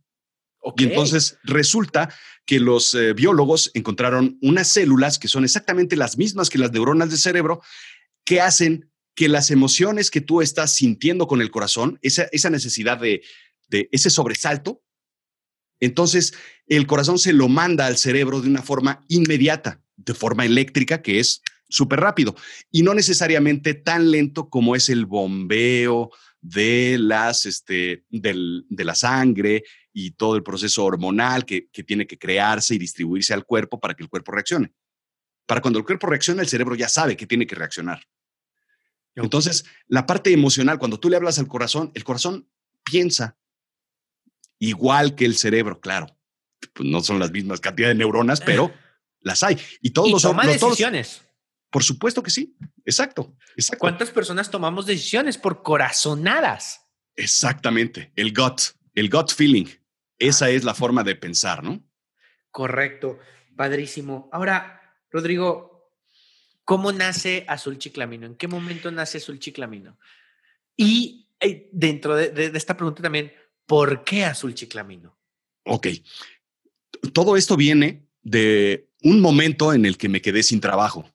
[0.77, 2.15] Y entonces resulta
[2.47, 7.11] que los eh, biólogos encontraron unas células que son exactamente las mismas que las neuronas
[7.11, 7.63] del cerebro,
[8.25, 12.99] que hacen que las emociones que tú estás sintiendo con el corazón, esa, esa necesidad
[12.99, 13.23] de,
[13.69, 14.83] de ese sobresalto,
[15.81, 16.35] entonces
[16.67, 21.21] el corazón se lo manda al cerebro de una forma inmediata, de forma eléctrica, que
[21.21, 22.35] es súper rápido
[22.71, 28.95] y no necesariamente tan lento como es el bombeo de, las, este, del, de la
[28.95, 33.81] sangre y todo el proceso hormonal que, que tiene que crearse y distribuirse al cuerpo
[33.81, 34.75] para que el cuerpo reaccione.
[35.47, 38.03] Para cuando el cuerpo reacciona, el cerebro ya sabe que tiene que reaccionar.
[39.15, 42.49] Entonces, la parte emocional, cuando tú le hablas al corazón, el corazón
[42.83, 43.39] piensa
[44.59, 46.07] igual que el cerebro, claro.
[46.73, 48.73] Pues no son las mismas cantidades de neuronas, pero
[49.21, 49.59] las hay.
[49.81, 51.23] Y todos los toma decisiones.
[51.71, 52.57] por supuesto que sí.
[52.85, 53.81] Exacto, exacto.
[53.81, 56.81] ¿Cuántas personas tomamos decisiones por corazonadas?
[57.15, 58.13] Exactamente.
[58.17, 58.61] El gut,
[58.95, 59.67] el gut feeling.
[60.19, 61.83] Esa es la forma de pensar, ¿no?
[62.51, 63.19] Correcto.
[63.57, 64.29] Padrísimo.
[64.33, 65.75] Ahora, Rodrigo,
[66.65, 68.27] ¿Cómo nace Azul Chiclamino?
[68.27, 69.99] ¿En qué momento nace Azul Chiclamino?
[70.77, 73.33] Y eh, dentro de, esta pregunta también,
[73.67, 75.19] ¿por qué Azul Chiclamino?
[75.65, 75.89] Ok.
[77.13, 81.11] Todo esto viene de un momento en el que me quedé sin trabajo.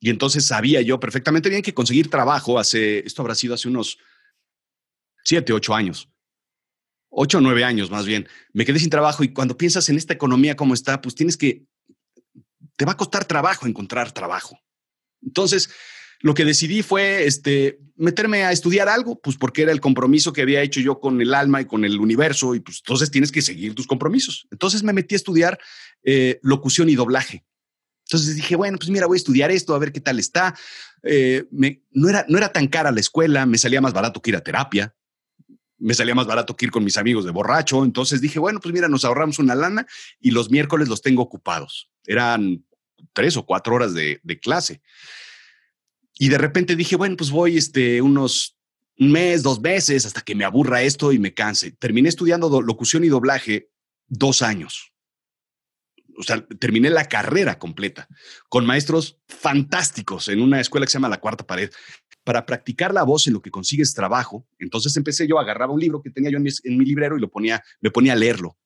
[0.00, 3.98] Y entonces sabía yo perfectamente bien que conseguir trabajo hace, esto habrá sido hace unos
[5.24, 6.08] siete, ocho años.
[7.10, 8.28] Ocho o nueve años más bien.
[8.52, 11.66] Me quedé sin trabajo y cuando piensas en esta economía como está, pues tienes que,
[12.76, 14.58] te va a costar trabajo encontrar trabajo.
[15.22, 15.70] Entonces,
[16.20, 20.42] lo que decidí fue este, meterme a estudiar algo, pues porque era el compromiso que
[20.42, 23.42] había hecho yo con el alma y con el universo, y pues entonces tienes que
[23.42, 24.46] seguir tus compromisos.
[24.50, 25.58] Entonces me metí a estudiar
[26.02, 27.44] eh, locución y doblaje.
[28.06, 30.54] Entonces dije, bueno, pues mira, voy a estudiar esto, a ver qué tal está.
[31.02, 34.36] Eh, no, era, no era tan cara la escuela, me salía más barato que ir
[34.36, 34.94] a terapia,
[35.80, 37.82] me salía más barato que ir con mis amigos de borracho.
[37.84, 39.86] Entonces dije, bueno, pues mira, nos ahorramos una lana
[40.20, 41.90] y los miércoles los tengo ocupados.
[42.06, 42.64] Eran
[43.12, 44.82] tres o cuatro horas de, clase.
[46.18, 48.56] Y de repente dije, bueno, pues voy este, unos
[48.98, 51.72] un mes, dos meses, hasta que me aburra esto y me canse.
[51.72, 53.70] Terminé estudiando locución y doblaje
[54.08, 54.92] dos años.
[56.18, 58.06] O sea, terminé la carrera completa
[58.50, 61.70] con maestros fantásticos en una escuela que se llama La Cuarta Pared
[62.24, 64.46] para practicar la voz en lo que consigues trabajo.
[64.58, 67.30] Entonces empecé yo, agarraba un libro que tenía yo en mi, en librero y lo
[67.30, 68.56] ponía, me ponía a leerlo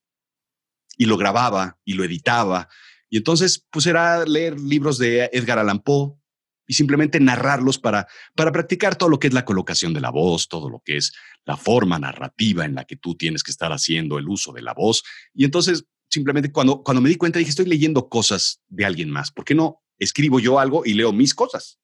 [0.97, 2.69] y lo grababa y lo editaba
[3.15, 6.17] y entonces, pues era leer libros de Edgar Allan Poe
[6.67, 10.49] y simplemente narrarlos para, para practicar todo lo que es la colocación de la voz,
[10.49, 11.13] todo lo que es
[11.45, 14.75] la forma narrativa en la que tú tienes que estar haciendo el uso de la
[14.75, 15.05] voz.
[15.33, 19.31] Y entonces, simplemente cuando, cuando me di cuenta, dije, estoy leyendo cosas de alguien más.
[19.31, 21.79] ¿Por qué no escribo yo algo y leo mis cosas?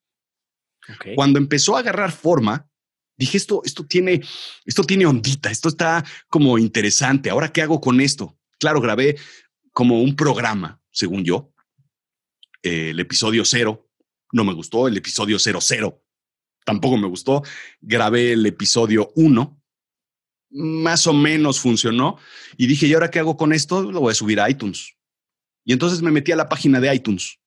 [1.14, 2.68] Cuando empezó a agarrar forma,
[3.16, 4.20] dije, esto, esto, tiene,
[4.64, 7.30] esto tiene ondita, esto está como interesante.
[7.30, 8.38] Ahora, ¿qué hago con esto?
[8.58, 9.16] Claro, grabé
[9.72, 11.52] como un programa según yo.
[12.62, 13.88] el episodio cero
[14.32, 16.02] no me gustó, el episodio cero cero
[16.64, 17.42] tampoco me gustó.
[17.80, 19.60] Grabé el episodio uno,
[20.50, 22.18] más o menos funcionó
[22.56, 23.90] y dije, ¿y ahora qué hago con esto?
[23.90, 24.96] Lo voy a subir a iTunes.
[25.64, 27.38] Y entonces me metí a la página de iTunes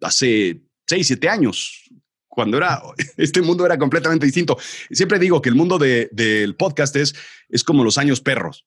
[0.00, 1.90] hace seis, siete años,
[2.34, 2.82] cuando era,
[3.16, 4.58] este mundo era completamente distinto.
[4.90, 7.14] Siempre digo que el mundo del podcast es,
[7.48, 8.66] es como los años perros.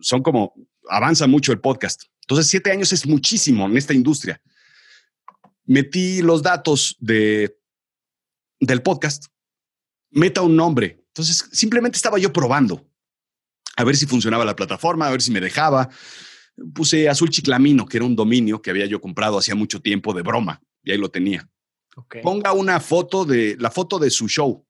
[0.00, 0.54] Son como,
[0.88, 2.04] avanza mucho el podcast.
[2.20, 4.40] Entonces, siete años es muchísimo en esta industria.
[5.64, 7.56] Metí los datos de,
[8.60, 9.26] del podcast,
[10.10, 11.04] meta un nombre.
[11.08, 12.86] Entonces, simplemente estaba yo probando
[13.76, 15.88] a ver si funcionaba la plataforma, a ver si me dejaba.
[16.74, 20.22] Puse Azul Chiclamino, que era un dominio que había yo comprado hacía mucho tiempo de
[20.22, 21.48] broma, y ahí lo tenía.
[22.22, 24.66] Ponga una foto de la foto de su show.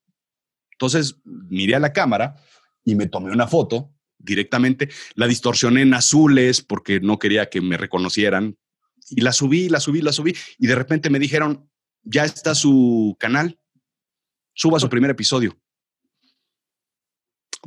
[0.72, 2.36] Entonces miré a la cámara
[2.84, 4.88] y me tomé una foto directamente.
[5.14, 8.56] La distorsioné en azules porque no quería que me reconocieran.
[9.10, 10.34] Y la subí, la subí, la subí.
[10.58, 11.68] Y de repente me dijeron,
[12.02, 13.60] ya está su canal,
[14.54, 15.56] suba su primer episodio.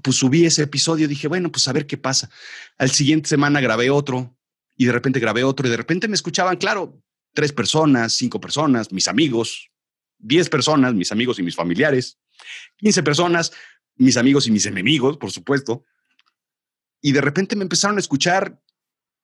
[0.03, 2.29] Pues subí ese episodio, dije, bueno, pues a ver qué pasa.
[2.77, 4.37] Al siguiente semana grabé otro
[4.75, 7.01] y de repente grabé otro y de repente me escuchaban, claro,
[7.35, 9.69] tres personas, cinco personas, mis amigos,
[10.17, 12.17] diez personas, mis amigos y mis familiares,
[12.77, 13.51] quince personas,
[13.97, 15.83] mis amigos y mis enemigos, por supuesto.
[17.01, 18.59] Y de repente me empezaron a escuchar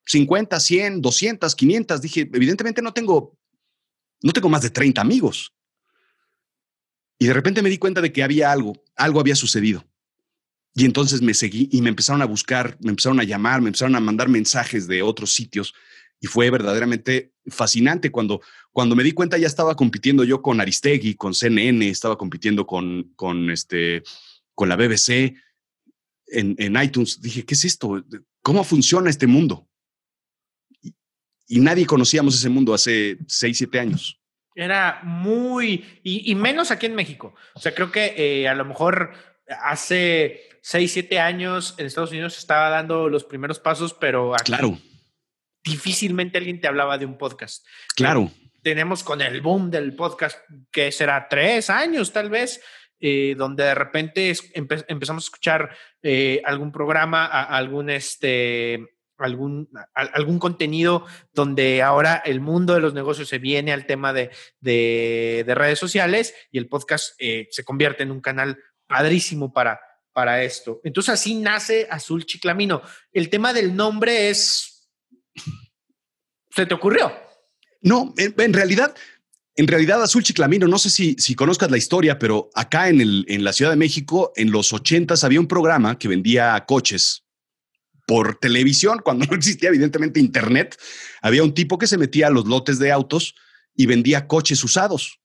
[0.06, 2.02] 50, 100, 200, 500.
[2.02, 3.40] Dije, evidentemente no tengo,
[4.22, 5.56] no tengo más de 30 amigos.
[7.18, 9.86] Y de repente me di cuenta de que había algo, algo había sucedido.
[10.74, 13.96] Y entonces me seguí y me empezaron a buscar, me empezaron a llamar, me empezaron
[13.96, 15.74] a mandar mensajes de otros sitios
[16.22, 21.16] y fue verdaderamente fascinante cuando, cuando me di cuenta ya estaba compitiendo yo con Aristegui,
[21.16, 24.04] con CNN, estaba compitiendo con, con, este,
[24.54, 25.36] con la BBC
[26.28, 27.20] en, en iTunes.
[27.20, 28.06] Dije, ¿qué es esto?
[28.44, 29.68] ¿Cómo funciona este mundo?
[30.80, 30.94] Y,
[31.48, 34.20] y nadie conocíamos ese mundo hace seis, siete años.
[34.54, 37.34] Era muy, y, y, menos aquí en México.
[37.56, 39.14] O sea, creo que eh, a lo mejor
[39.64, 44.78] hace 6, 7 años en Estados Unidos estaba dando los primeros pasos, pero aquí claro.
[45.64, 47.66] Difícilmente alguien te hablaba de un podcast.
[47.96, 48.32] Claro.
[48.62, 50.38] Tenemos con el boom del podcast,
[50.72, 52.62] que será tres años tal vez,
[53.00, 58.86] eh, donde de repente empe empezamos a escuchar eh, algún programa, a, algún este
[59.18, 64.14] algún, a, algún contenido donde ahora el mundo de los negocios se viene al tema
[64.14, 69.52] de, de, de redes sociales y el podcast eh, se convierte en un canal padrísimo
[69.54, 69.80] para,
[70.14, 70.82] para esto.
[70.84, 72.82] Entonces así nace Azul Chiclamino.
[73.12, 74.71] El tema del nombre es...
[76.56, 77.12] ¿Se te ocurrió?
[77.82, 78.94] No, en, realidad,
[79.56, 83.26] en realidad Azul Chiclamino, no sé si, si conozcas la historia, pero acá en, el,
[83.28, 87.26] en la Ciudad de México, en los ochentas había un programa que vendía coches
[88.06, 90.78] por televisión, cuando no existía evidentemente internet,
[91.22, 93.36] había un tipo que se metía a los lotes de autos
[93.76, 95.20] y vendía coches usados.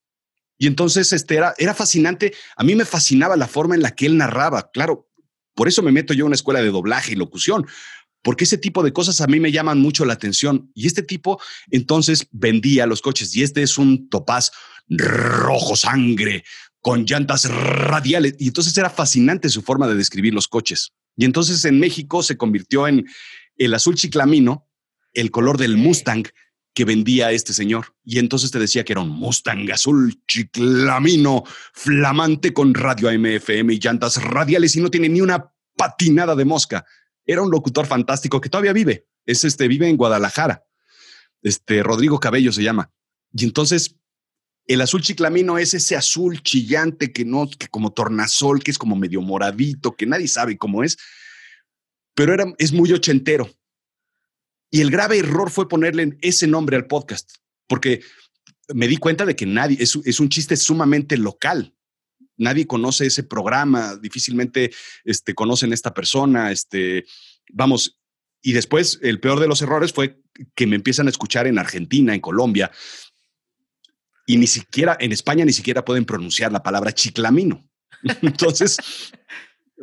[0.58, 2.32] Y entonces este era, era fascinante.
[2.56, 4.70] A mí me fascinaba la forma en la que él narraba.
[4.70, 5.10] Claro,
[5.54, 7.66] por eso me meto yo a una escuela de doblaje y locución,
[8.26, 10.68] porque ese tipo de cosas a mí me llaman mucho la atención.
[10.74, 14.50] Y este tipo entonces vendía los coches y este es un topaz
[14.88, 16.42] rojo sangre
[16.80, 18.34] con llantas radiales.
[18.40, 20.92] Y entonces era fascinante su forma de describir los coches.
[21.16, 23.06] Y entonces en México se convirtió en
[23.58, 24.68] el azul chiclamino,
[25.12, 26.24] el color del Mustang,
[26.74, 27.94] que vendía este señor.
[28.02, 33.78] Y entonces te decía que era un Mustang azul chiclamino, flamante con radio AMFM y
[33.78, 36.84] llantas radiales y no tiene ni una patinada de mosca.
[37.26, 39.06] Era un locutor fantástico que todavía vive.
[39.26, 40.64] Es este, vive en Guadalajara.
[41.42, 42.90] Este Rodrigo Cabello se llama.
[43.32, 43.96] Y entonces
[44.66, 48.96] el azul chiclamino es ese azul chillante que no, que como tornasol, que es como
[48.96, 50.98] medio moradito, que nadie sabe cómo es,
[52.14, 53.48] pero era, es muy ochentero.
[54.70, 57.30] Y el grave error fue ponerle ese nombre al podcast,
[57.68, 58.02] porque
[58.74, 61.75] me di cuenta de que nadie, es, es un chiste sumamente local.
[62.36, 64.70] Nadie conoce ese programa, difícilmente
[65.04, 66.52] este, conocen esta persona.
[66.52, 67.04] Este,
[67.52, 67.98] vamos,
[68.42, 70.20] y después el peor de los errores fue
[70.54, 72.70] que me empiezan a escuchar en Argentina, en Colombia,
[74.26, 77.68] y ni siquiera en España ni siquiera pueden pronunciar la palabra chiclamino.
[78.22, 78.76] Entonces,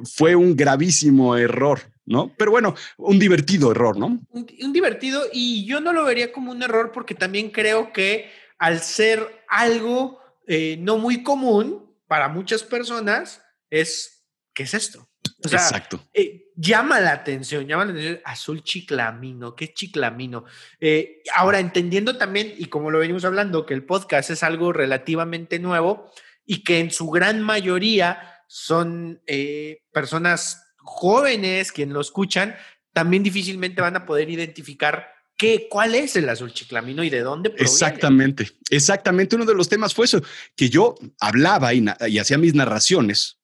[0.04, 1.82] fue un gravísimo error.
[2.06, 2.34] ¿no?
[2.38, 4.08] Pero bueno, un divertido error, ¿no?
[4.30, 8.30] Un, un, divertido y yo no lo vería como un error porque también creo que
[8.58, 11.83] al ser algo eh, no muy común
[12.14, 14.24] para muchas personas es,
[14.54, 15.10] ¿qué es esto?
[15.44, 16.00] O sea, Exacto.
[16.14, 20.46] Eh, llama la atención, llama la atención, azul chiclamino, ¿qué chiclamino?
[20.80, 25.58] Eh, ahora, entendiendo también, y como lo venimos hablando, que el podcast es algo relativamente
[25.58, 26.12] nuevo
[26.46, 32.56] y que en su gran mayoría son eh, personas jóvenes quienes lo escuchan,
[32.92, 37.50] también difícilmente van a poder identificar qué, cuál es el azul chiclamino y de dónde
[37.50, 37.72] proviene.
[37.72, 39.36] Exactamente, exactamente.
[39.36, 40.22] Uno de los temas fue eso,
[40.56, 43.40] que yo hablaba y, y hacía mis narraciones,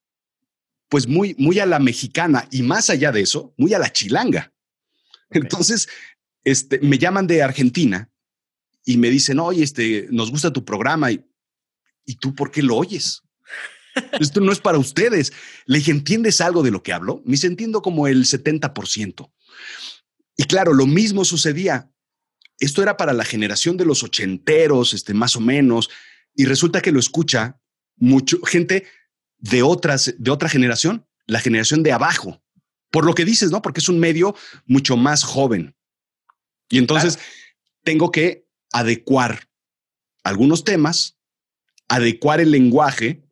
[0.90, 4.52] pues muy, muy a la mexicana y más allá de eso, muy a la chilanga.
[5.30, 5.42] Okay.
[5.42, 5.88] Entonces,
[6.44, 8.10] este, me llaman de Argentina
[8.86, 11.24] y me dicen, oye, este, nos gusta tu programa y,
[12.06, 13.22] ¿y tú por qué lo oyes?
[14.20, 15.32] Esto no es para ustedes.
[15.66, 17.22] Le dije, ¿entiendes algo de lo que hablo?
[17.26, 19.32] Me dice, entiendo como el 70%.
[20.40, 21.92] Y claro, lo mismo sucedía.
[22.62, 25.90] Esto era para la generación de los ochenteros, este, más o menos,
[26.34, 27.60] y resulta que lo escucha
[27.98, 28.88] mucho gente
[29.38, 32.42] de otras, de otra generación, la generación de abajo.
[32.90, 33.62] Por lo que dices, ¿no?
[33.62, 34.34] Porque es un medio
[34.66, 35.76] mucho más joven.
[36.70, 37.32] Y entonces claro.
[37.84, 39.50] tengo que adecuar
[40.24, 41.18] algunos temas,
[41.90, 43.26] adecuar el lenguaje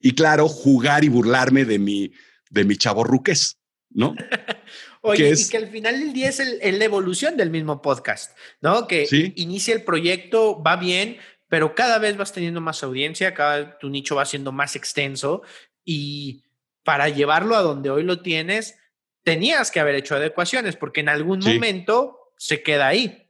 [0.00, 2.10] y claro, jugar y burlarme de mi,
[2.50, 4.16] de mi chavo ruques, ¿no?
[5.04, 8.86] Oye, y que al final del día es el, la evolución del mismo podcast, ¿no?
[8.86, 13.90] Que inicia el proyecto, va bien, pero cada vez vas teniendo más audiencia, cada tu
[13.90, 15.42] nicho va siendo más extenso
[15.84, 16.44] y
[16.84, 18.76] para llevarlo a donde hoy lo tienes,
[19.24, 23.28] tenías que haber hecho adecuaciones porque en algún momento se queda ahí.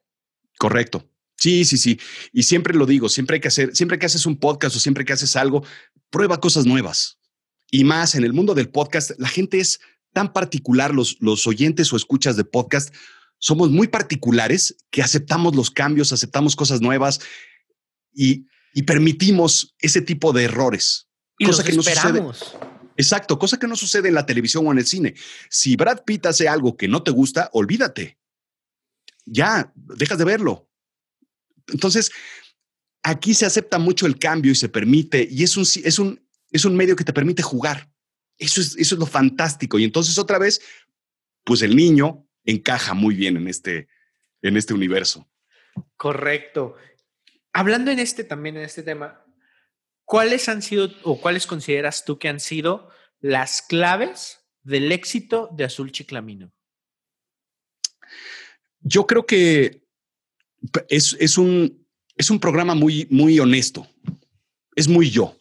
[0.59, 1.09] Correcto.
[1.37, 1.99] Sí, sí, sí.
[2.33, 5.05] Y siempre lo digo, siempre hay que hacer, siempre que haces un podcast o siempre
[5.05, 5.65] que haces algo,
[6.11, 7.19] prueba cosas nuevas.
[7.71, 9.81] Y más en el mundo del podcast, la gente es
[10.13, 12.95] tan particular, los, los oyentes o escuchas de podcast,
[13.39, 17.21] somos muy particulares que aceptamos los cambios, aceptamos cosas nuevas
[18.15, 18.47] y,
[18.87, 21.09] permitimos ese tipo de errores.
[21.39, 22.23] Y cosa que esperamos.
[22.23, 22.59] no sucede.
[22.97, 25.15] Exacto, cosa que no sucede en la televisión o en el cine.
[25.51, 28.19] Si Brad Pitt hace algo que no te gusta, olvídate.
[29.27, 30.71] Ya, dejas de verlo.
[31.67, 32.11] Entonces,
[33.03, 36.65] aquí se acepta mucho el cambio y se permite, y es un, es un, es
[36.65, 37.92] un medio que te permite jugar.
[38.43, 39.79] Eso es, eso es lo fantástico.
[39.79, 40.61] Y entonces otra vez,
[41.45, 43.89] pues el niño encaja muy bien en este,
[44.43, 45.29] en este universo.
[45.97, 46.77] Correcto.
[47.53, 49.25] Hablando en este también, en este tema,
[50.05, 52.89] ¿cuáles han sido o cuáles consideras tú que han sido
[53.21, 56.53] las claves del éxito de Azul Chiclamino?
[58.81, 59.87] Yo creo que
[60.89, 61.87] es, es, un,
[62.17, 63.87] es un programa muy, muy honesto.
[64.75, 65.37] Es muy yo,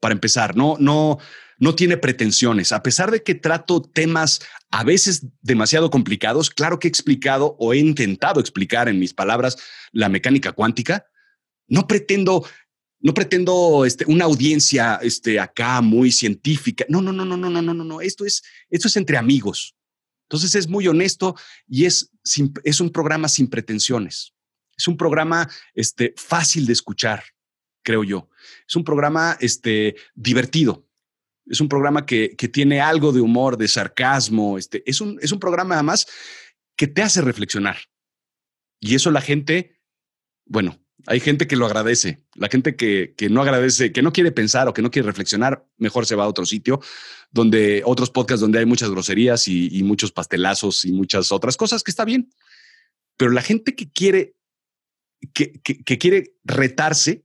[0.00, 0.56] para empezar.
[0.56, 1.18] No, no,
[1.62, 2.72] no tiene pretensiones.
[2.72, 4.40] A pesar de que trato temas
[4.72, 9.56] a veces demasiado complicados, claro que he explicado o he intentado explicar en mis palabras
[9.92, 11.06] la mecánica cuántica,
[11.68, 12.44] no pretendo
[12.98, 16.84] no pretendo este, una audiencia este, acá muy científica.
[16.88, 19.76] No, no, no, no, no, no, no, no, Esto es, esto es entre amigos.
[20.24, 21.36] Entonces es muy honesto
[21.68, 22.10] y es,
[22.64, 24.34] es un programa sin pretensiones.
[24.76, 27.22] Es un programa este, fácil de escuchar,
[27.84, 28.28] creo yo.
[28.66, 30.88] Es un programa este, divertido
[31.46, 34.58] es un programa que, tiene algo de humor, de sarcasmo.
[34.58, 36.06] Este, es, un, es un programa además
[36.76, 37.78] que te hace reflexionar.
[38.80, 39.80] Y eso la gente,
[40.46, 42.24] bueno, hay gente que lo agradece.
[42.34, 45.66] La gente que, que, no agradece, que no quiere pensar o que no quiere reflexionar,
[45.76, 46.80] mejor se va a otro sitio,
[47.30, 51.90] donde otros podcasts donde hay muchas groserías y, muchos pastelazos y muchas otras cosas que
[51.90, 52.30] está bien.
[53.16, 54.34] Pero la gente que quiere,
[55.34, 57.24] que, que quiere retarse,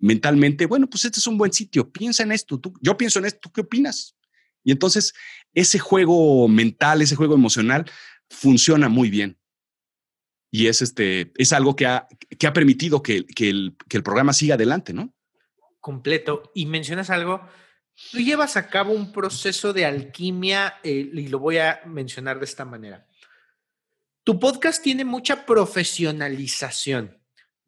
[0.00, 3.26] mentalmente, bueno, pues este es un buen sitio, piensa en esto, tú, yo pienso en
[3.26, 4.16] esto, ¿tú qué opinas?
[4.64, 5.12] Y entonces
[5.54, 7.90] ese juego mental, ese juego emocional
[8.28, 9.38] funciona muy bien.
[10.50, 14.02] Y es, este, es algo que ha, que ha permitido que, que, el, que el
[14.02, 15.14] programa siga adelante, ¿no?
[15.78, 16.50] Completo.
[16.54, 17.40] Y mencionas algo,
[18.10, 22.46] tú llevas a cabo un proceso de alquimia eh, y lo voy a mencionar de
[22.46, 23.06] esta manera.
[24.24, 27.19] Tu podcast tiene mucha profesionalización.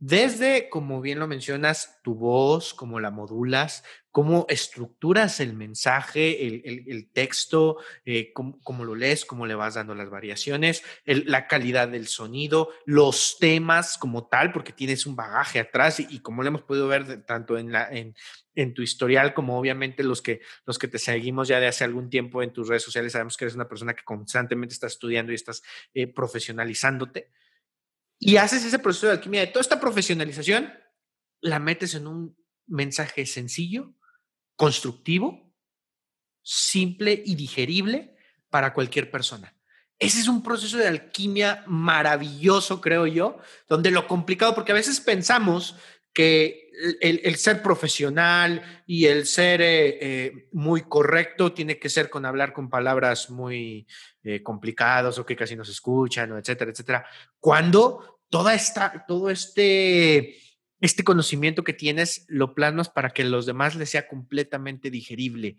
[0.05, 7.13] Desde, como bien lo mencionas, tu voz, cómo la modulas, cómo estructuras el mensaje, el,
[7.13, 12.71] texto, eh, cómo, lo lees, cómo le vas dando las variaciones, la calidad del sonido,
[12.85, 17.25] los temas como tal, porque tienes un bagaje atrás y, como lo hemos podido ver
[17.25, 21.61] tanto en, la, en, tu historial como obviamente los que, los que te seguimos ya
[21.61, 24.75] de hace algún tiempo en tus redes sociales, sabemos que eres una persona que constantemente
[24.75, 25.63] está estudiando y estás
[25.95, 27.31] eh, profesionalizándote
[28.25, 30.73] y haces ese proceso de alquimia de toda esta profesionalización,
[31.41, 32.37] la metes en un
[32.69, 33.95] mensaje sencillo,
[34.55, 35.53] constructivo,
[36.41, 38.17] simple y digerible
[38.49, 39.57] para cualquier persona.
[39.99, 45.01] Ese es un proceso de alquimia maravilloso, creo yo, donde lo complicado, porque a veces
[45.01, 45.75] pensamos
[46.13, 46.71] que
[47.01, 52.53] el, ser profesional y el ser eh, eh, muy correcto tiene que ser con hablar
[52.53, 53.87] con palabras muy
[54.23, 57.07] eh, complicadas o que casi no se escuchan, etcétera, etcétera.
[57.41, 60.39] Cuando toda esta, todo este,
[60.81, 65.59] este conocimiento que tienes lo plasmas para que los demás les sea completamente digerible.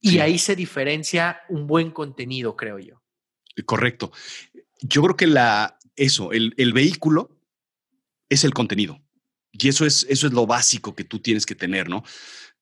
[0.00, 3.02] Y ahí se diferencia un buen contenido, creo yo.
[3.64, 4.10] Correcto.
[4.82, 7.38] Yo creo que la, eso, el, el vehículo
[8.28, 9.00] es el contenido.
[9.52, 12.02] Y eso es, eso es lo básico que tú tienes que tener, ¿no?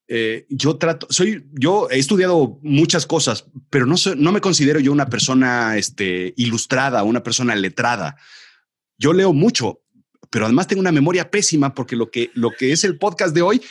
[0.06, 4.92] Eh, yo trato, soy, yo he estudiado muchas cosas, pero no, no me considero yo
[4.92, 8.16] una persona este, ilustrada, una persona letrada
[8.98, 9.80] yo leo mucho,
[10.30, 13.42] pero además tengo una memoria pésima porque lo que, lo que es el podcast de
[13.42, 13.62] hoy,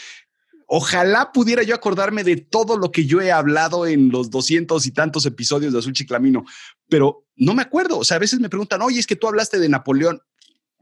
[0.67, 4.91] ojalá pudiera yo acordarme de todo lo que yo he hablado en los doscientos y
[4.91, 6.45] tantos episodios de Azul Chiclamino,
[6.89, 7.99] pero no me acuerdo.
[7.99, 10.21] O sea, a veces me preguntan, oye, es que tú hablaste de Napoleón.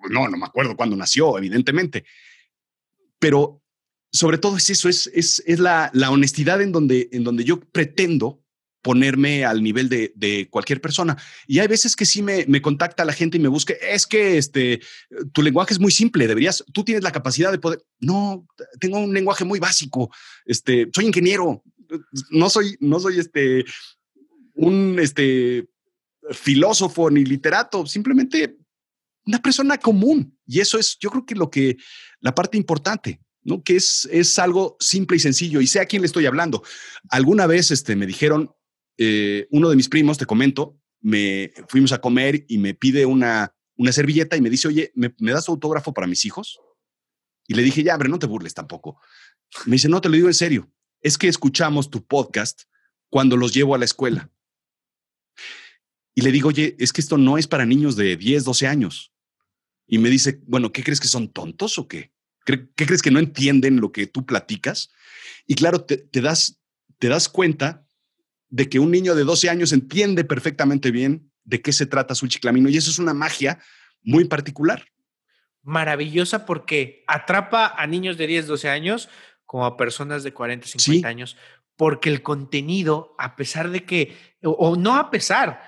[0.10, 2.06] No, no me acuerdo cuándo nació, evidentemente.
[3.20, 3.62] Pero
[4.12, 7.60] sobre todo es eso, es, es, es la, la honestidad en donde, en donde yo
[7.60, 8.43] pretendo
[8.84, 11.18] ponerme al nivel de, cualquier persona.
[11.48, 14.38] Y hay veces que sí me, me, contacta la gente y me busca, es que
[14.38, 14.82] este,
[15.32, 18.46] tu lenguaje es muy simple, deberías, tú tienes la capacidad de poder, no,
[18.80, 20.12] tengo un lenguaje muy básico,
[20.46, 21.64] este, soy ingeniero,
[22.30, 23.64] no soy, no soy este,
[24.54, 25.68] un este,
[26.32, 28.58] filósofo ni literato, simplemente
[29.26, 30.38] una persona común.
[30.46, 31.78] Y eso es, yo creo que lo que,
[32.20, 33.22] la parte importante.
[33.46, 33.62] ¿no?
[33.62, 36.64] Que es, es algo simple y sencillo y sé a quién le estoy hablando.
[37.10, 38.52] Alguna vez este, me dijeron,
[38.98, 43.54] eh, uno de mis primos, te comento, me fuimos a comer y me pide una,
[43.76, 46.60] una servilleta y me dice, oye, ¿me, ¿me das autógrafo para mis hijos?
[47.48, 49.00] Y le dije, ya, hombre, no te burles tampoco.
[49.66, 50.72] Me dice, no, te lo digo en serio.
[51.02, 52.64] Es que escuchamos tu podcast
[53.10, 54.32] cuando los llevo a la escuela.
[56.16, 59.14] Y le digo, oye, es que esto no es para niños de 10, 12 años.
[59.88, 62.14] Y me dice, bueno, ¿qué crees que son tontos o qué?
[62.46, 64.90] ¿Qué, crees que no entienden lo que tú platicas?
[65.48, 66.60] Y claro, te, das,
[67.00, 67.86] te das cuenta
[68.54, 72.28] de que un niño de 12 años entiende perfectamente bien de qué se trata su
[72.28, 73.58] chiclamino y eso es una magia
[74.04, 74.86] muy particular.
[75.64, 79.10] Maravillosa porque atrapa a niños de 10, 12 años
[79.44, 81.36] como a personas de 40, 50 años,
[81.76, 85.60] porque el contenido, a pesar de que, o no a pesar,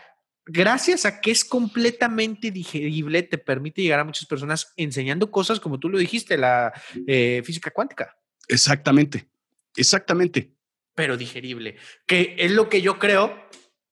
[0.46, 5.80] gracias a que es completamente digerible, te permite llegar a muchas personas enseñando cosas como
[5.80, 6.72] tú lo dijiste, la
[7.08, 8.16] eh, física cuántica.
[8.48, 9.28] Exactamente,
[9.76, 10.55] exactamente.
[10.96, 11.78] Pero digerible,
[12.08, 13.36] que es lo que yo creo.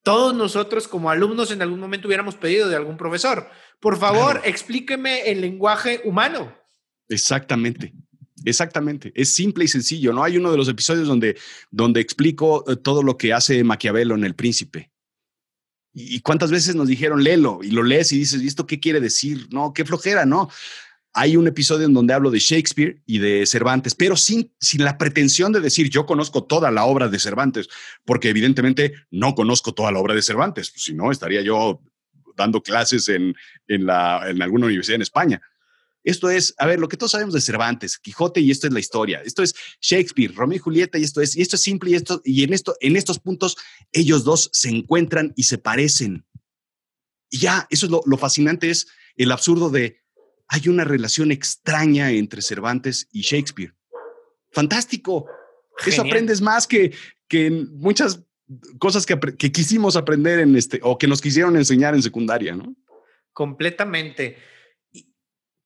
[0.03, 3.49] Todos nosotros como alumnos en algún momento hubiéramos pedido de algún profesor.
[3.79, 6.53] Por favor, explíqueme el lenguaje humano.
[7.07, 7.93] Exactamente.
[8.45, 10.21] Exactamente, es simple y sencillo, ¿no?
[10.21, 11.37] Hay uno de los episodios donde,
[11.71, 14.91] donde explico eh, todo lo que hace Maquiavelo en El Príncipe
[15.93, 17.59] ¿Y cuántas veces nos dijeron, léelo?
[17.61, 19.47] Y lo lees y dices, ¿y esto qué quiere decir?
[19.51, 20.49] No, qué flojera, ¿no?
[21.13, 24.97] Hay un episodio en donde hablo de Shakespeare y de Cervantes, pero sin, sin la
[24.97, 27.69] pretensión de decir yo conozco toda la obra de Cervantes,
[28.03, 31.81] porque evidentemente no conozco toda la obra de Cervantes, si no estaría yo
[32.35, 33.35] dando clases en,
[33.67, 35.41] en, la, en alguna universidad en España.
[36.03, 38.79] Esto es, a ver, lo que todos sabemos de Cervantes, Quijote y esto es la
[38.79, 39.21] historia.
[39.23, 42.21] Esto es Shakespeare, Romeo y Julieta y esto es, y esto es simple y esto,
[42.25, 43.57] y en esto, en estos puntos,
[43.91, 46.25] ellos dos se encuentran y se parecen.
[47.29, 50.02] Y ya, eso es lo, fascinante, es el absurdo de,
[50.47, 53.73] hay una relación extraña entre Cervantes y Shakespeare.
[54.51, 55.27] Fantástico.
[55.85, 56.93] Eso aprendes más que,
[57.27, 58.23] que muchas
[58.77, 62.75] cosas que, que, quisimos aprender en este, o que nos quisieron enseñar en secundaria, ¿no?
[63.31, 64.37] Completamente.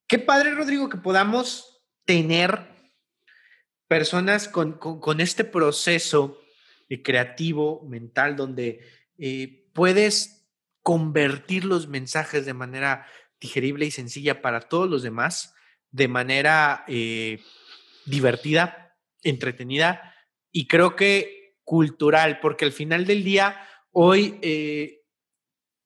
[0.06, 2.66] Qué padre, Rodrigo, que podamos tener
[3.88, 4.78] personas con,
[5.20, 6.40] este proceso
[7.04, 8.80] creativo, mental, donde
[9.18, 10.48] eh, puedes
[10.82, 13.06] convertir los mensajes de manera
[13.40, 15.54] digerible y sencilla para todos los demás,
[15.90, 17.40] de manera eh,
[18.04, 20.14] divertida, entretenida
[20.50, 23.60] y creo que cultural, porque al final del día,
[23.92, 25.02] hoy, eh,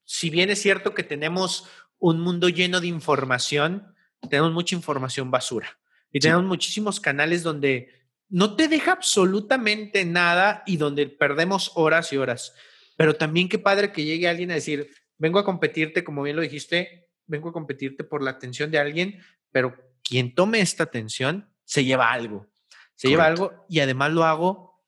[0.04, 1.66] si bien es cierto que tenemos
[1.98, 3.94] un mundo lleno de información,
[4.28, 5.78] tenemos mucha información basura
[6.12, 12.16] y tenemos muchísimos canales donde no te deja absolutamente nada y donde perdemos horas y
[12.16, 12.54] horas.
[12.96, 14.88] Pero también qué padre que llegue alguien a decir,
[15.18, 19.20] vengo a competirte, como bien lo dijiste, vengo a competirte por la atención de alguien,
[19.50, 22.48] pero quien tome esta atención se lleva algo,
[22.94, 24.84] se lleva algo y además lo hago,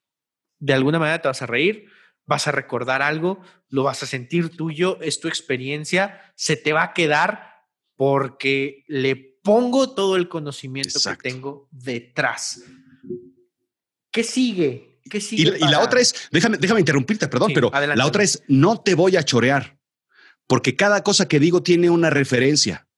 [0.59, 1.89] de alguna manera te vas a reír,
[2.27, 6.83] vas a recordar algo, lo vas a sentir tuyo, es tu experiencia, se te va
[6.83, 7.55] a quedar
[7.97, 12.63] porque le pongo todo el conocimiento que tengo detrás.
[14.11, 15.01] ¿Qué sigue?
[15.11, 18.81] ¿Qué sigue y, la otra es, déjame, déjame interrumpirte, perdón, pero la otra es, no
[18.81, 19.79] te voy a chorear,
[20.47, 22.89] porque cada cosa que digo tiene una referencia.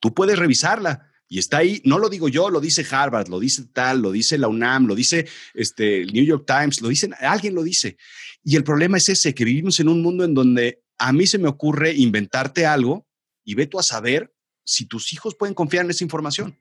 [0.00, 1.04] Tú puedes revisarla.
[1.30, 4.38] Y está ahí, no lo digo yo, lo dice Harvard, lo dice tal, lo dice
[4.38, 7.98] la UNAM, lo dice este, el New York Times, lo dicen, alguien lo dice.
[8.42, 11.36] Y el problema es ese, que vivimos en un mundo en donde a mí se
[11.36, 13.06] me ocurre inventarte algo
[13.44, 14.34] y ve tú a saber
[14.64, 16.58] si tus hijos pueden confiar en esa información.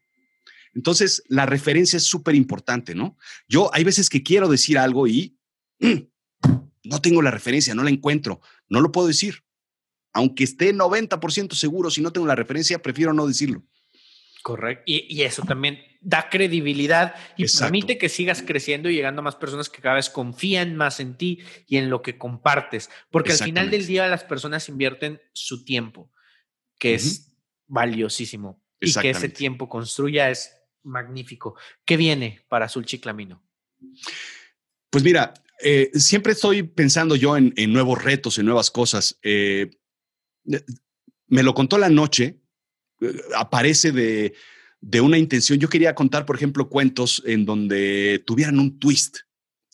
[0.74, 3.18] Entonces, la referencia es súper importante, ¿no?
[3.48, 5.38] Yo hay veces que quiero decir algo y
[5.80, 9.44] no tengo la referencia, no la encuentro, no lo puedo decir.
[10.14, 13.64] Aunque esté 90% seguro, si no tengo la referencia, prefiero no decirlo.
[14.42, 14.84] Correcto.
[14.86, 19.70] Y, eso también da credibilidad y permite que sigas creciendo y llegando a más personas
[19.70, 22.90] que cada vez confían más en ti y en lo que compartes.
[23.12, 26.12] Porque al final del día las personas invierten su tiempo
[26.80, 27.36] que es
[27.68, 30.54] valiosísimo y que ese tiempo construya es
[30.84, 31.56] magnífico.
[31.86, 33.44] ¿Qué viene para Azul Chiclamino?
[34.90, 35.34] Pues mira,
[35.64, 39.20] eh, siempre estoy pensando yo en, nuevos retos, en nuevas cosas.
[39.24, 39.72] Eh,
[41.28, 42.40] me lo contó la noche,
[43.02, 44.34] eh, aparece de,
[44.82, 45.60] de, una intención.
[45.60, 49.18] Yo quería contar, por ejemplo, cuentos en donde tuvieran un twist,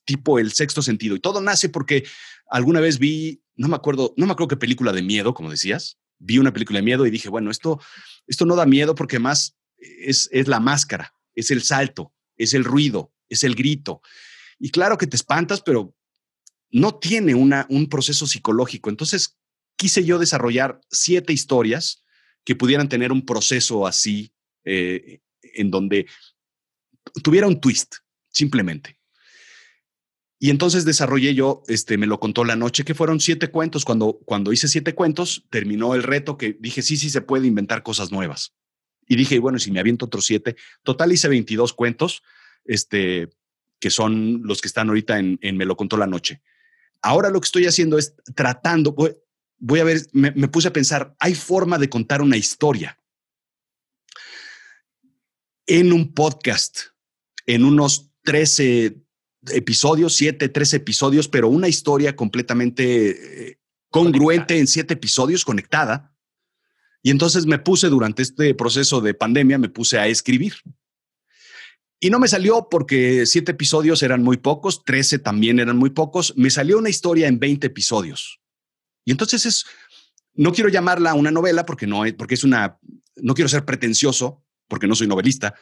[0.05, 1.15] tipo el sexto sentido.
[1.15, 2.03] Y todo nace porque
[2.49, 5.99] alguna vez vi, no me acuerdo, no me acuerdo qué película de miedo, como decías,
[6.19, 7.79] vi una película de miedo y dije, bueno, esto,
[8.27, 12.63] esto no da miedo porque más es, es la máscara, es el salto, es el
[12.63, 14.01] ruido, es el grito.
[14.59, 15.95] Y claro que te espantas, pero
[16.71, 18.89] no tiene una, un proceso psicológico.
[18.89, 19.37] Entonces
[19.75, 22.03] quise yo desarrollar siete historias
[22.43, 24.33] que pudieran tener un proceso así,
[24.65, 26.07] eh, en donde
[27.23, 27.95] tuviera un twist,
[28.29, 28.97] simplemente.
[30.39, 33.85] Y entonces desarrollé yo, este, me lo contó la noche, que fueron siete cuentos.
[33.85, 37.81] Cuando, cuando hice siete cuentos, terminó el reto que dije, sí, sí, se puede inventar
[37.81, 38.53] cosas nuevas.
[39.07, 42.23] Y dije, bueno, si me aviento otros siete, total hice 22 cuentos,
[42.65, 43.29] este,
[43.79, 46.41] que son los que están ahorita en, Me lo contó la noche.
[47.01, 48.95] Ahora lo que estoy haciendo es tratando,
[49.65, 52.99] voy, a ver, me, puse a pensar, hay forma de contar una historia
[55.65, 56.79] en un podcast,
[57.45, 59.01] en unos 13,
[59.51, 63.59] episodios, siete, tres episodios, pero una historia completamente eh,
[63.89, 66.13] congruente en siete episodios, conectada.
[67.01, 70.55] Y entonces me puse durante este proceso de pandemia, me puse a escribir.
[72.01, 76.33] Y no me salió porque siete episodios eran muy pocos, trece también eran muy pocos.
[76.35, 78.42] Me salió una historia en 20 episodios.
[79.05, 79.65] Y entonces es,
[80.33, 82.79] no quiero llamarla una novela porque no, porque es una,
[83.17, 85.53] no quiero ser pretencioso porque no soy novelista,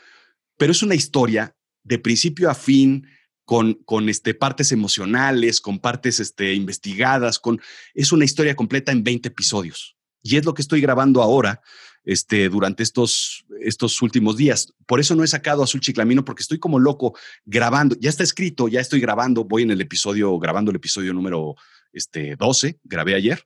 [0.58, 3.06] pero es una historia de principio a fin,
[3.44, 7.60] con, con este, partes emocionales, con partes este, investigadas, con,
[7.94, 9.98] es una historia completa en 20 episodios.
[10.24, 11.62] Y es lo que estoy grabando ahora,
[12.04, 14.74] este, durante estos, estos últimos días.
[14.86, 17.14] Por eso no he sacado Azul Chiclamino, porque estoy como loco
[17.46, 17.96] grabando.
[18.00, 21.56] Ya está escrito, ya estoy grabando, voy en el episodio, grabando el episodio número
[21.94, 23.46] este, 12, grabé ayer.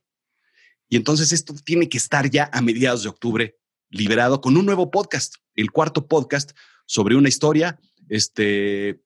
[0.88, 3.58] Y entonces esto tiene que estar ya a mediados de octubre
[3.90, 6.52] liberado con un nuevo podcast, el cuarto podcast
[6.86, 7.78] sobre una historia
[8.08, 9.00] este,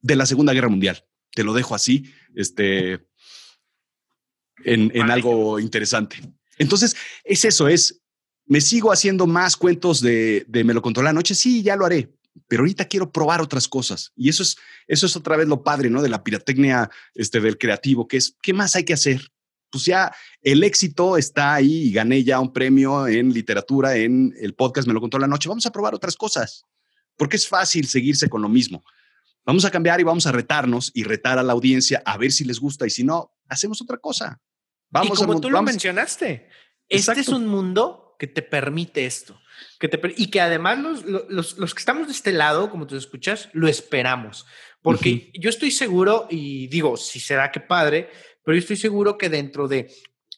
[0.00, 1.04] de la Segunda Guerra Mundial.
[1.32, 3.04] Te lo dejo así, este,
[4.64, 6.16] en, algo interesante.
[6.58, 8.00] Entonces, es eso, es,
[8.46, 11.84] me sigo haciendo más cuentos de, de Me lo contó la noche, sí, ya lo
[11.84, 12.13] haré,
[12.48, 14.12] pero ahorita quiero probar otras cosas.
[14.16, 14.56] Y eso es,
[14.86, 16.02] eso es otra vez lo padre, ¿no?
[16.02, 19.32] De la pirotecnia este, del creativo, que es, ¿qué más hay que hacer?
[19.70, 24.54] Pues ya el éxito está ahí y gané ya un premio en literatura en el
[24.54, 25.48] podcast Me lo contó la noche.
[25.48, 26.64] Vamos a probar otras cosas,
[27.16, 28.84] porque es fácil seguirse con lo mismo.
[29.44, 32.44] Vamos a cambiar y vamos a retarnos y retar a la audiencia a ver si
[32.44, 34.40] les gusta y si no, hacemos otra cosa.
[34.90, 36.48] Vamos y como tú lo mencionaste,
[36.88, 39.40] este es un mundo que te permite esto.
[39.78, 42.96] Que te, y que además los, los, los, que estamos de este lado, como tú
[42.96, 44.46] escuchas, lo esperamos.
[44.82, 48.10] Porque yo estoy seguro, y digo, si será que padre,
[48.44, 49.90] pero yo estoy seguro que dentro de,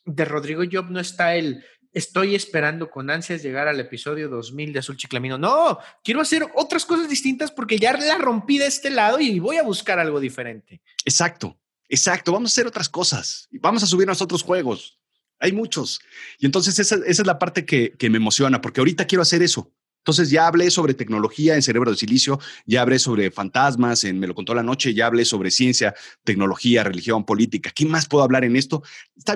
[0.05, 1.65] de Rodrigo Job no está el,
[1.97, 5.39] estoy esperando con ansias llegar al episodio 2000 de Azul Chiclamino.
[5.39, 9.57] No, quiero hacer otras cosas distintas porque ya la rompí de este lado y voy
[9.57, 10.83] a buscar algo diferente.
[11.07, 11.59] Exacto,
[11.89, 12.33] exacto.
[12.33, 13.49] Vamos a hacer otras cosas.
[13.51, 15.01] Vamos a subir a otros juegos.
[15.39, 16.01] Hay muchos.
[16.39, 19.73] Y entonces esa, es la parte que, que me emociona porque ahorita quiero hacer eso.
[20.07, 24.29] Entonces ya hablé sobre tecnología en Cerebro de Silicio, ya hablé sobre fantasmas en Me
[24.29, 27.73] lo contó la noche, ya hablé sobre ciencia, tecnología, religión, política.
[27.75, 28.85] ¿Qué más puedo hablar en esto?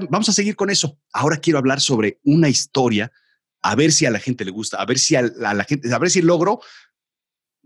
[0.09, 0.97] vamos a seguir con eso.
[1.13, 3.11] Ahora quiero hablar sobre una historia,
[3.63, 5.99] a ver si a la gente le gusta, a ver si a la, gente, a
[5.99, 6.61] ver si logro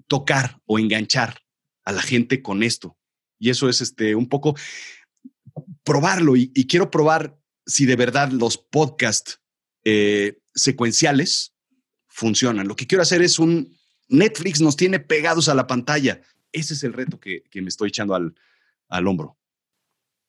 [0.07, 1.43] tocar o enganchar
[1.85, 2.97] a la gente con esto.
[3.39, 4.57] Y eso es este un poco
[5.83, 9.41] probarlo y, quiero probar si de verdad los podcasts
[9.85, 11.55] eh, secuenciales
[12.07, 12.69] funcionan.
[12.69, 13.77] Lo que quiero hacer es un
[14.09, 16.21] Netflix nos tiene pegados a la pantalla.
[16.53, 18.35] Ese es el reto que, me estoy echando al,
[18.89, 19.37] al hombro.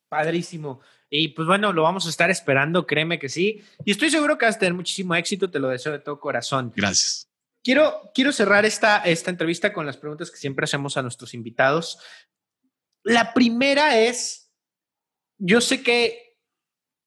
[0.10, 0.82] Padrísimo.
[1.10, 3.64] Y pues bueno, lo vamos a estar esperando, créeme que sí.
[3.84, 6.74] Y estoy seguro que vas a tener muchísimo éxito, te lo deseo de todo corazón.
[6.76, 7.30] Gracias.
[7.64, 12.00] Quiero, quiero cerrar esta, esta entrevista con las preguntas que siempre hacemos a nuestros invitados.
[13.04, 14.52] La primera es,
[15.38, 16.25] yo sé que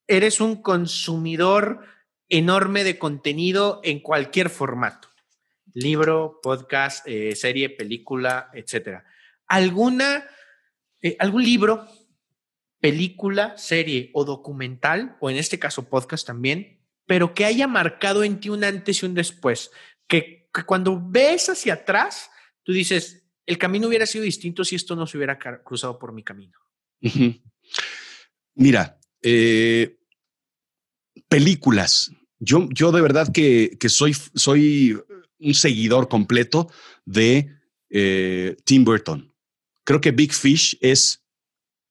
[0.09, 1.85] eres un consumidor
[2.29, 5.07] enorme de contenido en cualquier formato.
[5.73, 9.05] Libro, podcast, eh, serie, película, etcétera.
[9.45, 10.25] ¿Alguna,
[11.01, 11.87] eh, algún libro,
[12.79, 18.39] película, serie o documental, o en este caso podcast también, pero que haya marcado en
[18.39, 19.71] ti un antes y un después?
[20.07, 22.31] Que, cuando ves hacia atrás,
[22.63, 26.23] tú dices, el camino hubiera sido distinto si esto no se hubiera cruzado por mi
[26.23, 26.57] camino.
[28.55, 29.98] Mira, eh,
[31.29, 32.11] películas.
[32.39, 34.99] Yo, yo de verdad que, soy, soy
[35.39, 36.71] un seguidor completo
[37.05, 37.49] de
[37.89, 39.33] eh, Tim Burton.
[39.83, 41.23] Creo que Big Fish es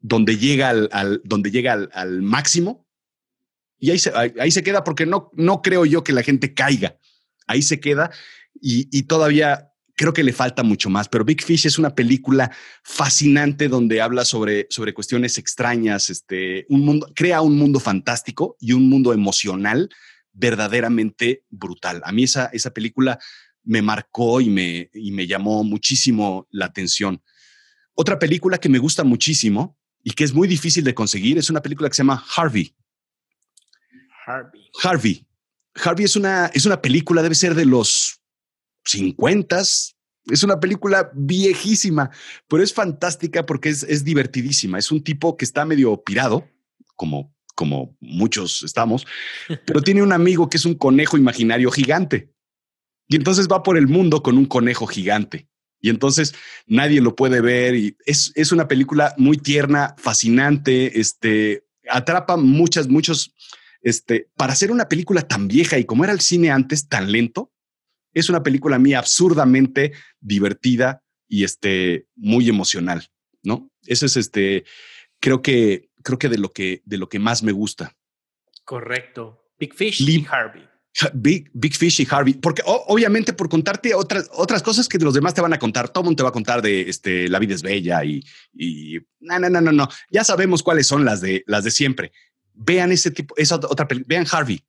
[0.00, 2.86] donde llega al, donde llega al, máximo
[3.78, 6.98] y ahí se, ahí se, queda porque no, no creo yo que la gente caiga.
[7.46, 8.10] Ahí se queda
[8.60, 9.67] y, todavía
[9.98, 12.50] creo que le falta mucho más, pero Big Fish es una película
[12.84, 18.72] fascinante donde habla sobre, sobre cuestiones extrañas, este, un mundo, crea un mundo fantástico y
[18.72, 19.90] un mundo emocional
[20.32, 22.00] verdaderamente brutal.
[22.04, 23.18] A mí esa, esa película
[23.64, 27.20] me marcó y me, y me llamó muchísimo la atención.
[27.94, 31.60] Otra película que me gusta muchísimo y que es muy difícil de conseguir es una
[31.60, 32.72] película que se llama Harvey.
[34.24, 34.62] Harvey.
[34.80, 35.26] Harvey.
[35.74, 38.17] Harvey es una, es una película, debe ser de los
[38.88, 39.60] 50.
[39.60, 42.10] Es una película viejísima,
[42.48, 44.78] pero es fantástica porque es, es divertidísima.
[44.78, 46.48] Es un tipo que está medio pirado,
[46.96, 49.06] como, como muchos estamos,
[49.66, 52.32] pero tiene un amigo que es un conejo imaginario gigante.
[53.08, 55.48] Y entonces va por el mundo con un conejo gigante.
[55.80, 56.34] Y entonces
[56.66, 57.74] nadie lo puede ver.
[57.74, 63.34] Y es, es una película muy tierna, fascinante, este, atrapa muchas, muchos,
[63.80, 67.52] este, para hacer una película tan vieja y como era el cine antes, tan lento,
[68.14, 73.08] es una película mía absurdamente divertida y este, muy emocional,
[73.42, 73.70] ¿no?
[73.86, 74.64] Eso es este,
[75.20, 77.96] creo que, creo que de lo que, de lo que más me gusta.
[78.64, 79.44] Correcto.
[79.58, 80.68] Big Fish y Harvey.
[81.14, 85.32] Big, Big Fish y Harvey, porque obviamente por contarte otras, otras cosas que los demás
[85.32, 87.62] te van a contar, todo mundo te va a contar de este, La vida es
[87.62, 91.64] bella y, y no, no, no, no, no, ya sabemos cuáles son las de, las
[91.64, 92.12] de siempre.
[92.52, 94.64] Vean ese tipo, esa otra película, vean Harvey,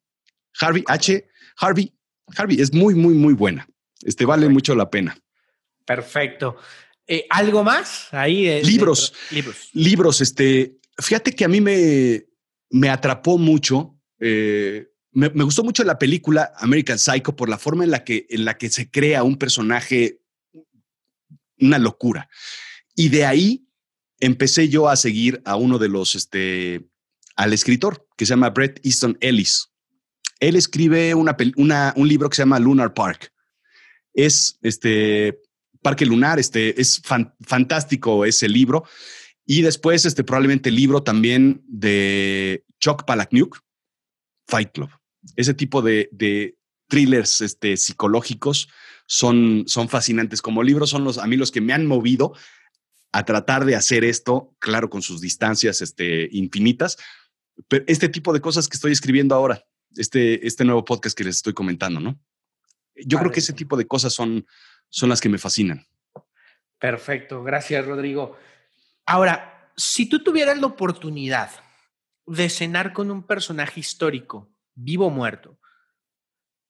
[0.60, 1.28] Harvey H,
[1.58, 1.94] Harvey,
[2.36, 3.68] Harvey es muy, muy, muy buena.
[4.04, 5.18] Este vale mucho la pena.
[5.86, 6.58] Perfecto.
[7.08, 8.46] Eh, ¿Algo más ahí?
[8.46, 9.70] De, libros, libros.
[9.74, 10.22] Libros.
[10.22, 12.26] Este, fíjate que a mí me,
[12.70, 13.98] me atrapó mucho.
[14.20, 18.46] Eh, me, gustó mucho la película American Psycho por la forma en la que, en
[18.46, 20.22] la que se crea un personaje,
[21.60, 22.30] una locura.
[22.96, 23.68] Y de ahí
[24.20, 26.88] empecé yo a seguir a uno de los, este,
[27.36, 29.72] al escritor que se llama Brett Easton Ellis.
[30.40, 31.36] Él escribe una,
[31.96, 33.34] un libro que se llama Lunar Park.
[34.14, 35.40] Es este
[35.82, 37.02] Parque Lunar, este es
[37.42, 38.86] fantástico ese libro.
[39.46, 43.60] Y después, este probablemente el libro también de Chuck Palahniuk,
[44.48, 44.90] Fight Club
[45.36, 46.56] ese tipo de,
[46.88, 48.68] thrillers este, psicológicos
[49.06, 50.42] son, son fascinantes.
[50.42, 52.34] Como libros son los, a mí los que me han movido
[53.12, 56.98] a tratar de hacer esto, claro, con sus distancias este, infinitas,
[57.68, 59.66] pero este tipo de cosas que estoy escribiendo ahora,
[59.96, 62.20] este, este nuevo podcast que les estoy comentando, ¿no?
[62.96, 64.46] Yo creo que ese tipo de cosas son,
[64.90, 65.86] son las que me fascinan.
[66.78, 68.38] Perfecto, gracias Rodrigo.
[69.06, 71.50] Ahora, si tú tuvieras la oportunidad
[72.26, 75.60] de cenar con un personaje histórico, vivo o muerto,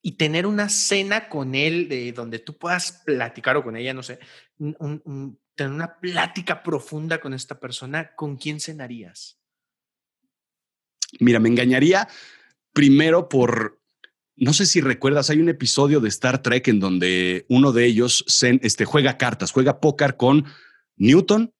[0.01, 4.03] y tener una cena con él de donde tú puedas platicar o con ella, no
[4.03, 4.19] sé,
[4.57, 9.41] tener una plática profunda con esta persona, ¿con quién cenarías?
[11.19, 12.07] Mira, me engañaría
[12.73, 13.79] primero por,
[14.35, 18.25] no sé si recuerdas, hay un episodio de Star Trek en donde uno de ellos
[18.61, 20.45] este, juega cartas, juega póker con
[20.95, 21.53] Newton,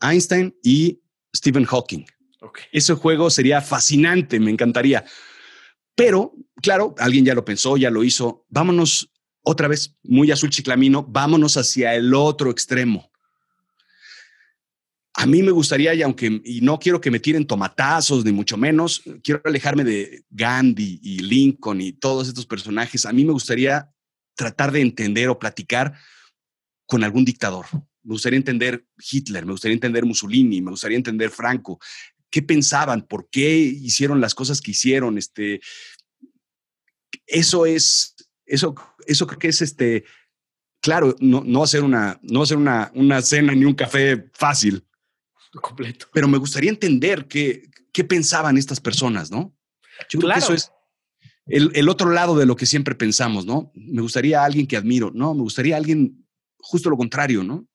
[0.00, 1.00] Einstein y
[1.34, 2.04] Stephen Hawking.
[2.72, 5.04] Ese juego sería fascinante, me encantaría.
[5.94, 8.46] Pero, claro, alguien ya lo pensó, ya lo hizo.
[8.48, 9.10] Vámonos
[9.42, 13.10] otra vez, muy azul chiclamino, vámonos hacia el otro extremo.
[15.20, 18.56] A mí me gustaría, y aunque y no quiero que me tiren tomatazos, ni mucho
[18.56, 23.04] menos, quiero alejarme de Gandhi y Lincoln y todos estos personajes.
[23.04, 23.90] A mí me gustaría
[24.36, 25.92] tratar de entender o platicar
[26.86, 27.66] con algún dictador.
[28.04, 31.80] Me gustaría entender Hitler, me gustaría entender Mussolini, me gustaría entender Franco,
[32.30, 35.18] qué pensaban, por qué hicieron las cosas que hicieron.
[35.18, 35.60] Este,
[37.26, 38.14] eso es,
[38.46, 40.04] eso, eso creo que es este,
[40.80, 44.84] claro, no, no ser una, no una, una cena ni un café fácil.
[45.60, 46.06] Completo.
[46.12, 49.54] Pero me gustaría entender qué, qué pensaban estas personas, ¿no?
[50.08, 50.70] Yo creo que eso es
[51.46, 53.72] el, el, otro lado de lo que siempre pensamos, ¿no?
[53.74, 56.26] Me gustaría alguien que admiro, no, me gustaría alguien
[56.58, 57.66] justo lo contrario, ¿no?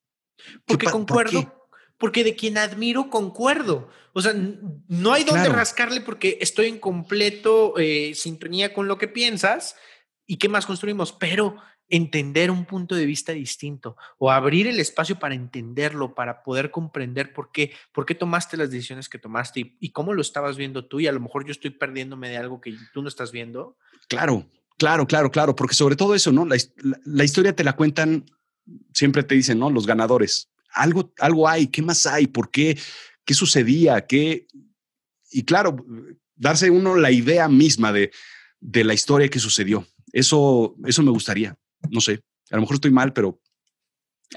[0.66, 3.90] Porque concuerdo, porque de quien admiro concuerdo.
[4.14, 9.08] O sea, no hay donde rascarle porque estoy en completo eh, sintonía con lo que
[9.08, 9.76] piensas
[10.28, 11.58] y qué más construimos, pero
[11.90, 17.34] entender un punto de vista distinto o abrir el espacio para entenderlo, para poder comprender
[17.34, 21.00] por qué, por qué tomaste las decisiones que tomaste y, cómo lo estabas viendo tú
[21.00, 23.78] y a lo mejor yo estoy perdiéndome de algo que tú no estás viendo.
[24.08, 26.46] Claro, claro, claro, claro, porque sobre todo eso, ¿no?
[26.46, 28.26] la historia te la cuentan,
[28.94, 29.70] siempre te dicen, ¿no?
[29.70, 32.28] Los ganadores algo, algo hay, ¿qué más hay?
[32.28, 32.78] ¿Por qué?
[33.26, 34.06] ¿Qué sucedía?
[34.06, 34.48] ¿Qué?
[35.32, 35.86] Y claro,
[36.36, 38.12] darse uno la idea misma de,
[38.60, 39.88] de la historia que sucedió.
[40.12, 41.56] Eso, eso me gustaría.
[41.90, 42.22] No sé,
[42.52, 43.40] a lo mejor estoy mal, pero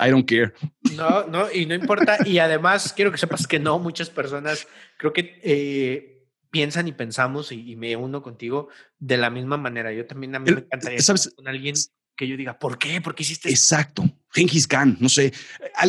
[0.04, 0.52] I don't care.
[0.94, 2.18] No, no, y no importa.
[2.24, 4.66] y además quiero que sepas que no, muchas personas
[4.98, 6.16] creo que eh,
[6.50, 8.68] piensan y pensamos, y, me uno contigo
[8.98, 9.92] de la misma manera.
[9.92, 11.32] Yo también a mí me encantaría ¿sabes?
[11.34, 11.74] con alguien
[12.16, 13.00] que yo diga, ¿por qué?
[13.00, 14.04] ¿Por qué hiciste Exacto.
[14.32, 15.32] Genghis Khan, no sé.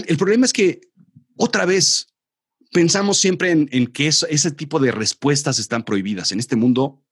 [0.08, 0.82] El problema es que
[1.38, 2.14] otra vez
[2.72, 6.32] pensamos siempre en, que ese tipo de respuestas están prohibidas.
[6.32, 7.04] En este mundo,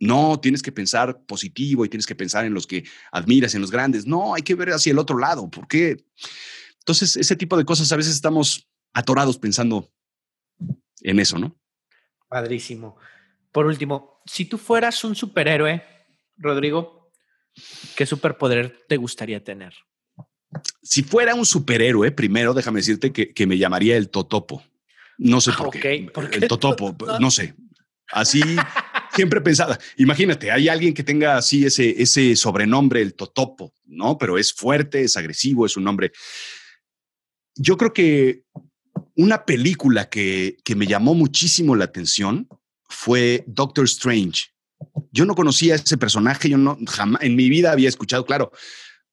[0.00, 3.70] no, tienes que pensar positivo y tienes que pensar en los que admiras, en los
[3.70, 4.06] grandes.
[4.06, 5.48] No, hay que ver hacia el otro lado.
[5.50, 6.04] ¿Por qué?
[6.80, 9.90] Entonces, ese tipo de cosas a veces estamos atorados pensando
[11.00, 11.56] en eso, ¿no?
[12.28, 12.96] Padrísimo.
[13.52, 15.82] Por último, si tú fueras un superhéroe,
[16.36, 17.12] Rodrigo,
[17.96, 19.74] ¿qué superpoder te gustaría tener?
[20.82, 24.62] Si fuera un superhéroe, primero déjame decirte que, me llamaría el Totopo.
[25.18, 26.10] No sé por, qué.
[26.32, 27.54] El Totopo, no sé.
[28.08, 28.42] Así
[29.14, 29.78] siempre pensaba.
[29.96, 34.18] Imagínate, hay alguien que tenga así ese, ese sobrenombre, el Totopo, ¿no?
[34.18, 36.12] Pero es fuerte, es agresivo, es un nombre.
[37.56, 38.42] Yo creo que
[39.16, 42.48] una película que, que me llamó muchísimo la atención
[42.88, 44.46] fue Doctor Strange.
[45.10, 48.52] Yo no conocía ese personaje, yo no jamás en mi vida había escuchado, claro,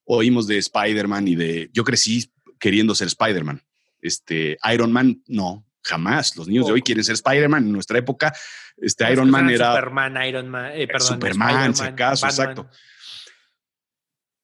[0.05, 1.69] oímos de Spider-Man y de.
[1.73, 3.61] Yo crecí queriendo ser Spider-Man.
[4.01, 6.35] Este, Iron Man, no, jamás.
[6.35, 7.65] Los niños de hoy quieren ser Spider-Man.
[7.65, 8.33] En nuestra época,
[8.77, 9.75] este Iron Man era.
[9.75, 12.69] Superman, Iron Man, eh, perdón, Superman, si acaso, exacto.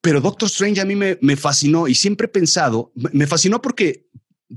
[0.01, 4.07] Pero Doctor Strange a mí me, me, fascinó y siempre he pensado, me fascinó porque,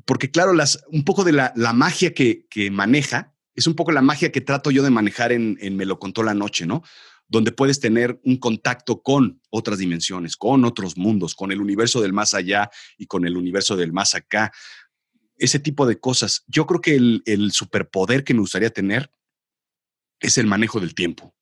[0.04, 3.90] porque claro, las, un poco de la, la magia que, que, maneja es un poco
[3.90, 6.84] la magia que trato yo de manejar en, en Me lo contó la noche, ¿no?
[7.30, 12.12] donde puedes tener un contacto con otras dimensiones, con otros mundos, con el universo del
[12.12, 12.68] más allá
[12.98, 14.52] y con el universo del más acá.
[15.40, 16.44] Ese tipo de cosas.
[16.46, 19.10] Yo creo que el, superpoder que me gustaría tener
[20.20, 21.34] es el manejo del tiempo,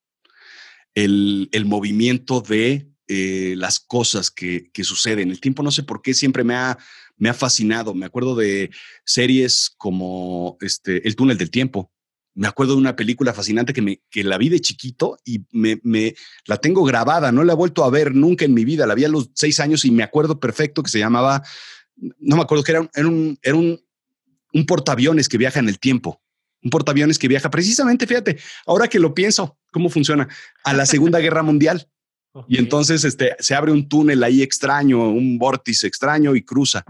[0.95, 5.31] el, movimiento de eh, las cosas que, que, suceden.
[5.31, 6.79] El tiempo no sé por qué siempre me ha,
[7.17, 7.95] me ha fascinado.
[7.95, 8.71] Me acuerdo de
[9.05, 11.93] series como este, El túnel del tiempo,
[12.39, 15.81] me acuerdo de una película fascinante que, me, que la vi de chiquito y me,
[15.83, 16.15] me,
[16.47, 19.05] la tengo grabada, no la he vuelto a ver nunca en mi vida, la vi
[19.05, 21.43] a los seis años y me acuerdo perfecto que se llamaba,
[21.97, 23.81] no me acuerdo que era un, era un, era un,
[24.59, 26.21] un portaaviones que viaja en el tiempo,
[26.63, 30.29] un portaaviones que viaja precisamente, fíjate, ahora que lo pienso, cómo funciona,
[30.65, 31.89] a la Segunda Guerra Mundial.
[32.47, 36.85] Y entonces este, se abre un túnel ahí extraño, un vórtice extraño y cruza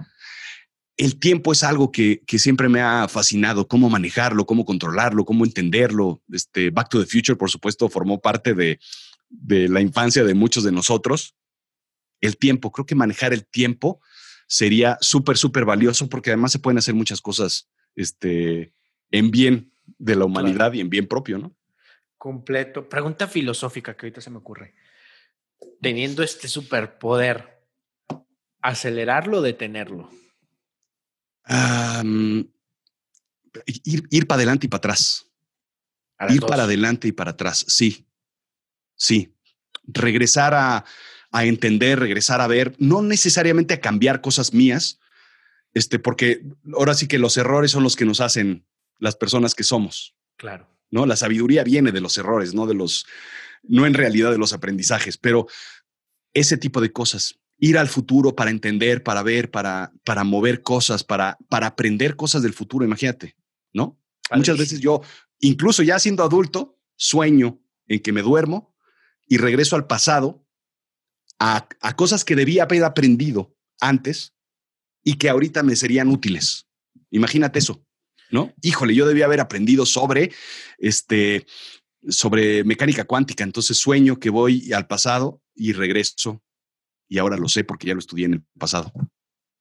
[0.99, 6.21] el tiempo es algo que, siempre me ha fascinado, cómo manejarlo, cómo controlarlo, cómo entenderlo.
[6.31, 8.81] Este Back to the Future, por supuesto, formó parte de,
[9.69, 11.37] la infancia de muchos de nosotros.
[12.21, 14.01] El tiempo, creo que manejar el tiempo
[14.49, 18.73] sería súper, súper valioso porque además se pueden hacer muchas cosas este,
[19.11, 21.55] en bien de la humanidad y en bien propio, ¿no?
[22.17, 22.89] Completo.
[22.89, 24.75] Pregunta filosófica que ahorita se me ocurre.
[25.81, 27.63] Teniendo este superpoder,
[28.61, 30.11] ¿acelerarlo o detenerlo?
[33.85, 35.27] ir, ir para adelante y para atrás.
[36.31, 38.07] Ir para adelante y para atrás, sí.
[38.95, 39.35] Sí.
[39.85, 40.85] Regresar a,
[41.31, 44.99] a, entender, regresar a ver, no necesariamente a cambiar cosas mías,
[45.75, 46.43] este, porque
[46.75, 48.67] ahora sí que los errores son los que nos hacen
[48.99, 50.15] las personas que somos.
[50.37, 50.69] Claro.
[50.91, 51.07] ¿No?
[51.07, 53.07] La sabiduría viene de los errores, no de los,
[53.63, 55.47] no en realidad de los aprendizajes, pero
[56.33, 61.05] ese tipo de cosas ir al futuro para entender, para ver, para, para mover cosas,
[61.05, 63.37] para, para aprender cosas del futuro, imagínate,
[63.73, 63.99] ¿no?
[64.35, 65.03] Muchas veces yo,
[65.41, 68.75] incluso ya siendo adulto, sueño en que me duermo
[69.27, 70.45] y regreso al pasado
[71.39, 74.35] a, a cosas que debía haber aprendido antes
[75.05, 76.67] y que ahorita me serían útiles.
[77.11, 77.85] Imagínate eso,
[78.31, 78.53] ¿no?
[78.63, 80.33] Híjole, yo debía haber aprendido sobre
[80.79, 81.47] este
[82.09, 86.43] sobre mecánica cuántica, entonces sueño que voy al pasado y regreso
[87.09, 88.93] y ahora lo sé porque ya lo estudié en el pasado.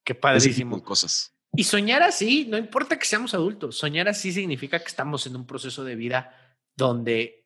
[0.03, 0.83] Qué padrísimo.
[0.83, 1.33] cosas.
[1.55, 5.47] Y soñar así, no importa que seamos adultos, soñar así significa que estamos en un
[5.47, 7.45] proceso de vida donde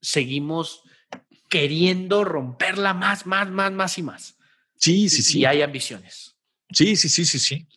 [0.00, 0.82] seguimos
[1.52, 4.38] queriendo romperla más, más, más, más y más.
[4.74, 5.40] Sí, sí, sí.
[5.40, 6.34] Y hay ambiciones.
[6.70, 7.68] Sí, sí, sí, sí, sí.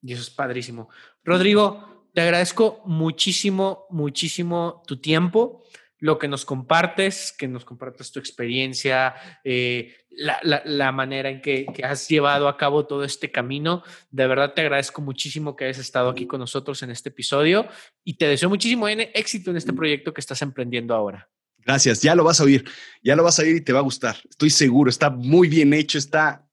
[0.00, 0.88] Y eso es padrísimo.
[1.24, 5.64] Rodrigo, te agradezco muchísimo, muchísimo tu tiempo
[5.98, 12.06] lo que nos compartes, que nos compartas tu experiencia, eh, la, manera en que, has
[12.06, 13.82] llevado a cabo todo este camino.
[14.12, 17.66] De verdad te agradezco muchísimo que hayas estado aquí con nosotros en este episodio
[18.04, 21.28] y te deseo muchísimo éxito en este proyecto que estás emprendiendo ahora.
[21.68, 22.64] Gracias, ya lo vas a oír,
[23.02, 24.16] ya lo vas a oír y te va a gustar.
[24.26, 26.48] Estoy seguro, está muy bien hecho, está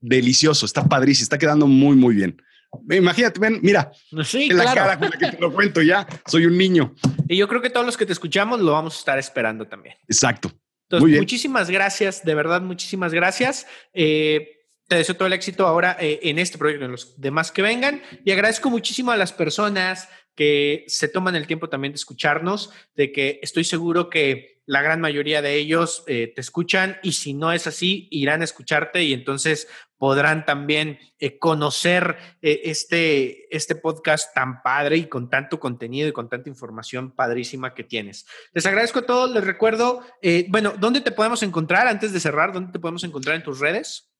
[0.00, 2.42] delicioso, está padrísimo, está quedando muy, muy bien.
[2.90, 3.92] Imagínate, ven, mira,
[4.24, 6.94] sí, en la cara con la que te lo cuento ya, soy un niño.
[7.28, 9.96] Y yo creo que todos los que te escuchamos lo vamos a estar esperando también.
[10.08, 10.50] Exacto.
[10.88, 13.66] Entonces, muchísimas gracias, de verdad, muchísimas gracias.
[13.92, 14.48] Eh,
[14.88, 18.02] te deseo todo el éxito ahora eh, en este proyecto, en los demás que vengan.
[18.24, 23.12] Y agradezco muchísimo a las personas que se toman el tiempo también de escucharnos, de
[23.12, 27.52] que estoy seguro que la gran mayoría de ellos eh, te escuchan y si no
[27.52, 29.68] es así, irán a escucharte y entonces
[29.98, 36.12] podrán también eh, conocer eh, este, este podcast tan padre y con tanto contenido y
[36.12, 38.26] con tanta información padrísima que tienes.
[38.52, 40.02] Les agradezco a todos, les recuerdo,
[40.48, 42.52] bueno, ¿dónde te podemos encontrar antes de cerrar?
[42.52, 44.10] ¿Dónde te podemos encontrar en tus redes?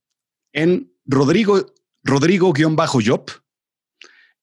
[0.53, 3.31] En Rodrigo, Rodrigo-Job,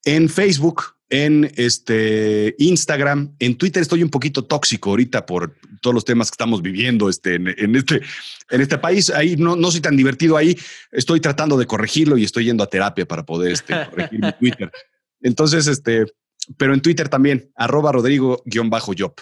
[0.03, 6.05] en Facebook, en este Instagram, en Twitter estoy un poquito tóxico ahorita por todos los
[6.05, 8.01] temas que estamos viviendo este, en, este,
[8.49, 9.09] en este país.
[9.09, 10.57] Ahí no, no soy tan divertido ahí.
[10.89, 14.71] Estoy tratando de corregirlo y estoy yendo a terapia para poder este, corregir mi Twitter.
[15.21, 16.05] Entonces, este,
[16.57, 19.13] pero en Twitter también, arroba Rodrigo-Job.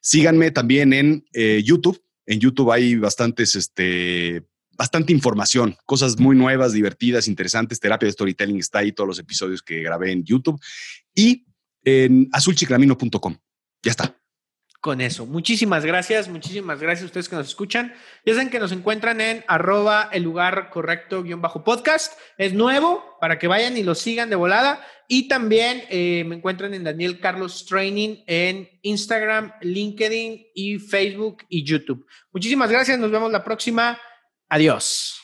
[0.00, 2.02] Síganme también en eh, YouTube.
[2.24, 4.44] En YouTube hay bastantes, este,
[4.76, 7.80] bastante información, cosas muy nuevas, divertidas, interesantes.
[7.80, 10.60] Terapia de Storytelling está ahí, todos los episodios que grabé en YouTube
[11.14, 11.46] y
[11.84, 13.36] en azulchiclamino.com.
[13.82, 14.16] Ya está.
[14.80, 15.24] Con eso.
[15.24, 17.94] Muchísimas gracias, muchísimas gracias a ustedes que nos escuchan.
[18.26, 22.12] Ya saben que nos encuentran en arroba el lugar correcto guion bajo podcast.
[22.36, 24.86] Es nuevo para que vayan y lo sigan de volada.
[25.08, 31.64] Y también eh, me encuentran en Daniel Carlos Training en Instagram, LinkedIn y Facebook y
[31.64, 32.06] YouTube.
[32.30, 32.98] Muchísimas gracias.
[32.98, 33.98] Nos vemos la próxima.
[34.50, 35.23] Adiós.